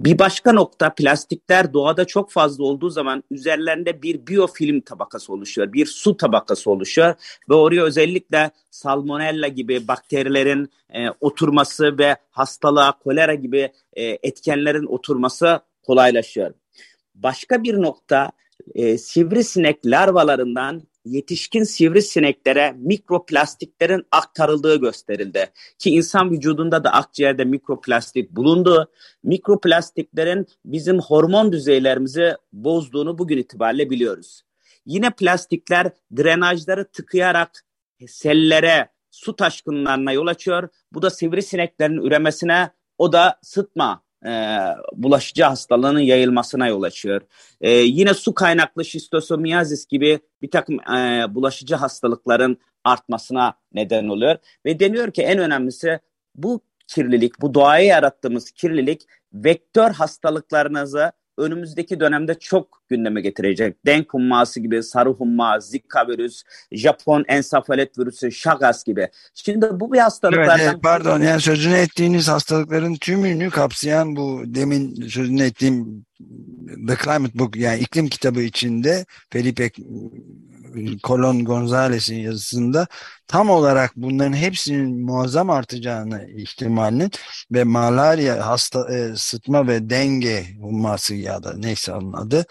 Bir 0.00 0.18
başka 0.18 0.52
nokta 0.52 0.94
plastikler 0.94 1.72
doğada 1.72 2.04
çok 2.04 2.30
fazla 2.30 2.64
olduğu 2.64 2.90
zaman 2.90 3.24
üzerlerinde 3.30 4.02
bir 4.02 4.26
biyofilm 4.26 4.80
tabakası 4.80 5.32
oluşuyor, 5.32 5.72
bir 5.72 5.86
su 5.86 6.16
tabakası 6.16 6.70
oluşuyor 6.70 7.14
ve 7.48 7.54
oraya 7.54 7.84
özellikle 7.84 8.50
salmonella 8.70 9.48
gibi 9.48 9.88
bakterilerin 9.88 10.70
e, 10.90 11.10
oturması 11.20 11.98
ve 11.98 12.16
hastalığa, 12.30 12.98
kolera 12.98 13.34
gibi 13.34 13.72
e, 13.92 14.04
etkenlerin 14.04 14.86
oturması 14.86 15.60
kolaylaşıyor. 15.82 16.54
Başka 17.14 17.62
bir 17.62 17.82
nokta 17.82 18.32
e, 18.74 18.98
sivrisinek 18.98 19.86
larvalarından 19.86 20.82
yetişkin 21.04 21.64
sivrisineklere 21.64 22.74
mikroplastiklerin 22.78 24.06
aktarıldığı 24.10 24.80
gösterildi. 24.80 25.50
Ki 25.78 25.90
insan 25.90 26.30
vücudunda 26.30 26.84
da 26.84 26.92
akciğerde 26.92 27.44
mikroplastik 27.44 28.30
bulundu. 28.30 28.90
Mikroplastiklerin 29.22 30.46
bizim 30.64 30.98
hormon 30.98 31.52
düzeylerimizi 31.52 32.34
bozduğunu 32.52 33.18
bugün 33.18 33.38
itibariyle 33.38 33.90
biliyoruz. 33.90 34.42
Yine 34.86 35.10
plastikler 35.10 35.92
drenajları 36.16 36.90
tıkayarak 36.90 37.64
sellere, 38.06 38.88
su 39.10 39.36
taşkınlarına 39.36 40.12
yol 40.12 40.26
açıyor. 40.26 40.68
Bu 40.92 41.02
da 41.02 41.10
sivrisineklerin 41.10 41.98
üremesine, 41.98 42.70
o 42.98 43.12
da 43.12 43.38
sıtma 43.42 44.02
e, 44.26 44.58
bulaşıcı 44.92 45.44
hastalığının 45.44 46.00
yayılmasına 46.00 46.66
yol 46.66 46.82
açıyor. 46.82 47.20
E, 47.60 47.70
yine 47.70 48.14
su 48.14 48.34
kaynaklı 48.34 48.84
şistosomiyazis 48.84 49.86
gibi 49.86 50.18
bir 50.42 50.50
takım 50.50 50.80
e, 50.80 51.26
bulaşıcı 51.34 51.74
hastalıkların 51.74 52.58
artmasına 52.84 53.54
neden 53.72 54.08
oluyor. 54.08 54.36
Ve 54.66 54.80
deniyor 54.80 55.12
ki 55.12 55.22
en 55.22 55.38
önemlisi 55.38 56.00
bu 56.34 56.60
kirlilik, 56.86 57.40
bu 57.40 57.54
doğaya 57.54 57.84
yarattığımız 57.84 58.50
kirlilik 58.50 59.02
vektör 59.32 59.90
hastalıklarınızı 59.90 61.12
önümüzdeki 61.38 62.00
dönemde 62.00 62.34
çok 62.34 62.82
gündeme 62.88 63.20
getirecek. 63.20 63.86
Denk 63.86 64.14
humması 64.14 64.60
gibi, 64.60 64.82
sarı 64.82 65.10
humma, 65.10 65.60
zika 65.60 66.08
virüs, 66.08 66.42
Japon 66.72 67.24
ensefalit 67.28 67.98
virüsü, 67.98 68.30
Chagas 68.30 68.84
gibi. 68.84 69.08
Şimdi 69.34 69.66
bu 69.72 69.92
bir 69.92 69.98
hastalıklardan... 69.98 70.58
Evet, 70.58 70.82
pardon 70.82 71.20
yani 71.20 71.40
sözünü 71.40 71.74
ettiğiniz 71.74 72.28
hastalıkların 72.28 72.94
tümünü 72.94 73.50
kapsayan 73.50 74.16
bu 74.16 74.42
demin 74.46 75.08
sözünü 75.08 75.42
ettiğim 75.42 76.04
The 76.88 76.96
Climate 77.04 77.38
Book 77.38 77.56
yani 77.56 77.80
iklim 77.80 78.08
kitabı 78.08 78.40
içinde 78.40 79.06
Felipe 79.30 79.70
Colon 81.04 81.44
Gonzales'in 81.44 82.16
yazısında 82.16 82.86
tam 83.26 83.50
olarak 83.50 83.92
bunların 83.96 84.32
hepsinin 84.32 85.04
muazzam 85.04 85.50
artacağını 85.50 86.30
ihtimalinin 86.30 87.10
ve 87.52 87.64
malaria, 87.64 88.46
hasta, 88.46 88.94
e, 88.96 89.16
sıtma 89.16 89.68
ve 89.68 89.90
denge 89.90 90.46
humması 90.60 91.14
ya 91.14 91.42
da 91.42 91.54
neyse 91.56 91.92
onun 91.92 92.12
adı 92.12 92.46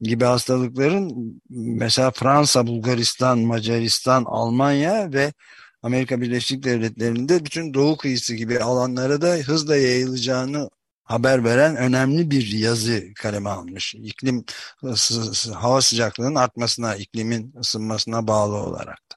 gibi 0.00 0.24
hastalıkların 0.24 1.40
mesela 1.50 2.10
Fransa, 2.10 2.66
Bulgaristan, 2.66 3.38
Macaristan, 3.38 4.24
Almanya 4.24 5.12
ve 5.12 5.32
Amerika 5.82 6.20
Birleşik 6.20 6.62
Devletleri'nde 6.64 7.44
bütün 7.44 7.74
doğu 7.74 7.96
kıyısı 7.96 8.34
gibi 8.34 8.58
alanlara 8.58 9.20
da 9.22 9.28
hızla 9.34 9.76
yayılacağını 9.76 10.70
haber 11.04 11.44
veren 11.44 11.76
önemli 11.76 12.30
bir 12.30 12.52
yazı 12.52 13.14
kaleme 13.14 13.50
almış. 13.50 13.94
İklim 13.94 14.44
hava 15.54 15.80
sıcaklığının 15.80 16.34
artmasına, 16.34 16.96
iklimin 16.96 17.54
ısınmasına 17.60 18.26
bağlı 18.26 18.56
olarak 18.56 18.98
da. 19.12 19.16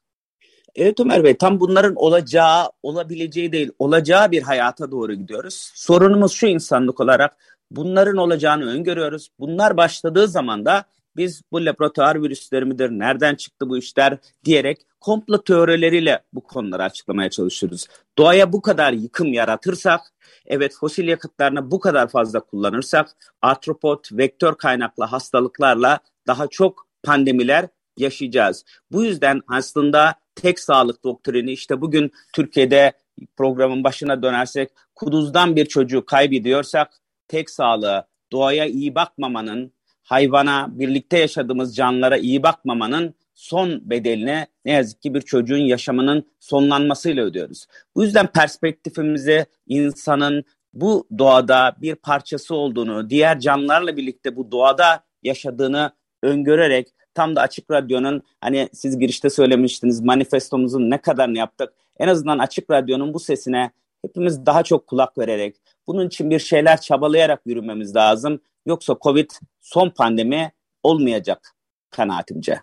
Evet 0.76 1.00
Ömer 1.00 1.23
Bey 1.23 1.38
tam 1.38 1.60
bunların 1.60 1.95
olacağı, 1.95 2.71
olabileceği 2.84 3.52
değil, 3.52 3.71
olacağı 3.80 4.32
bir 4.32 4.41
hayata 4.41 4.91
doğru 4.91 5.13
gidiyoruz. 5.13 5.71
Sorunumuz 5.76 6.32
şu 6.32 6.47
insanlık 6.47 7.00
olarak 7.00 7.38
bunların 7.71 8.17
olacağını 8.17 8.65
öngörüyoruz. 8.69 9.30
Bunlar 9.39 9.78
başladığı 9.78 10.28
zaman 10.28 10.65
da 10.65 10.86
biz 11.17 11.41
bu 11.51 11.65
laboratuvar 11.65 12.23
virüsleri 12.23 12.65
midir, 12.65 12.89
nereden 12.89 13.36
çıktı 13.36 13.69
bu 13.69 13.77
işler 13.77 14.17
diyerek 14.45 14.82
komplo 14.99 15.43
teorileriyle 15.43 16.23
bu 16.34 16.43
konuları 16.43 16.84
açıklamaya 16.84 17.30
çalışıyoruz. 17.30 17.88
Doğaya 18.17 18.53
bu 18.53 18.62
kadar 18.62 18.93
yıkım 18.93 19.34
yaratırsak, 19.34 20.01
evet 20.45 20.75
fosil 20.80 21.08
yakıtlarını 21.08 21.71
bu 21.71 21.80
kadar 21.80 22.08
fazla 22.08 22.39
kullanırsak, 22.39 23.10
artropod, 23.41 24.06
vektör 24.12 24.56
kaynaklı 24.56 25.03
hastalıklarla 25.03 25.99
daha 26.27 26.47
çok 26.47 26.88
pandemiler 27.03 27.67
yaşayacağız. 27.97 28.65
Bu 28.91 29.03
yüzden 29.03 29.41
aslında 29.47 30.15
tek 30.36 30.60
sağlık 30.60 31.03
doktrini 31.03 31.51
işte 31.51 31.82
bugün 31.82 32.12
Türkiye'de 32.34 32.93
programın 33.38 33.84
başına 33.84 34.23
dönersek 34.23 34.69
kuduzdan 34.95 35.56
bir 35.56 35.65
çocuğu 35.65 36.06
kaybediyorsak 36.06 37.01
tek 37.27 37.49
sağlığı 37.49 38.08
doğaya 38.32 38.65
iyi 38.65 38.95
bakmamanın, 38.95 39.73
hayvana, 40.07 40.67
birlikte 40.71 41.17
yaşadığımız 41.17 41.75
canlılara 41.75 42.17
iyi 42.17 42.43
bakmamanın 42.43 43.15
son 43.35 43.89
bedelini 43.89 44.47
ne 44.65 44.71
yazık 44.71 45.01
ki 45.01 45.13
bir 45.13 45.21
çocuğun 45.21 45.57
yaşamının 45.57 46.27
sonlanmasıyla 46.39 47.23
ödüyoruz. 47.23 47.65
Bu 47.95 48.03
yüzden 48.03 48.27
perspektifimizi 48.27 49.45
insanın 49.67 50.43
bu 50.73 51.07
doğada 51.17 51.75
bir 51.81 51.95
parçası 51.95 52.55
olduğunu, 52.55 53.09
diğer 53.09 53.39
canlılarla 53.39 53.97
birlikte 53.97 54.35
bu 54.35 54.51
doğada 54.51 55.03
yaşadığını 55.23 55.91
öngörerek 56.23 56.87
tam 57.13 57.35
da 57.35 57.41
Açık 57.41 57.71
Radyo'nun 57.71 58.21
hani 58.41 58.69
siz 58.73 58.99
girişte 58.99 59.29
söylemiştiniz 59.29 60.01
manifestomuzun 60.01 60.89
ne 60.89 61.01
kadar 61.01 61.33
ne 61.33 61.39
yaptık. 61.39 61.73
En 61.99 62.07
azından 62.07 62.37
Açık 62.37 62.69
Radyo'nun 62.71 63.13
bu 63.13 63.19
sesine 63.19 63.71
hepimiz 64.01 64.45
daha 64.45 64.63
çok 64.63 64.87
kulak 64.87 65.17
vererek 65.17 65.55
bunun 65.87 66.07
için 66.07 66.29
bir 66.29 66.39
şeyler 66.39 66.81
çabalayarak 66.81 67.41
yürümemiz 67.45 67.95
lazım. 67.95 68.39
Yoksa 68.67 68.97
Covid 69.01 69.30
son 69.62 69.89
pandemi 69.89 70.51
olmayacak 70.84 71.56
kanaatimce. 71.89 72.62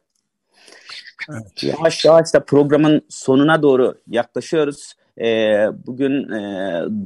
Evet. 1.30 1.62
Yavaş 1.62 2.04
yavaş 2.04 2.34
da 2.34 2.44
programın 2.44 3.02
sonuna 3.08 3.62
doğru 3.62 3.94
yaklaşıyoruz. 4.08 4.94
E, 5.20 5.26
bugün 5.86 6.12
e, 6.30 6.40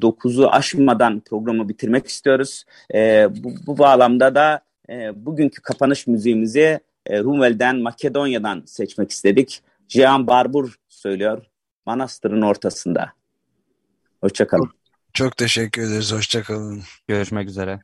9'u 0.00 0.48
aşmadan 0.48 1.20
programı 1.20 1.68
bitirmek 1.68 2.06
istiyoruz. 2.06 2.64
E, 2.94 3.28
bu, 3.30 3.54
bu 3.66 3.78
bağlamda 3.78 4.34
da 4.34 4.60
e, 4.90 5.26
bugünkü 5.26 5.62
kapanış 5.62 6.06
müziğimizi 6.06 6.80
e, 7.06 7.18
Rumvel'den, 7.18 7.76
Makedonya'dan 7.76 8.62
seçmek 8.66 9.10
istedik. 9.10 9.62
Cihan 9.88 10.26
Barbur 10.26 10.74
söylüyor. 10.88 11.46
Manastırın 11.86 12.42
ortasında. 12.42 13.12
Hoşçakalın. 14.20 14.70
Çok 15.12 15.36
teşekkür 15.36 15.82
ederiz. 15.82 16.12
Hoşçakalın. 16.12 16.82
Görüşmek 17.08 17.48
üzere. 17.48 17.80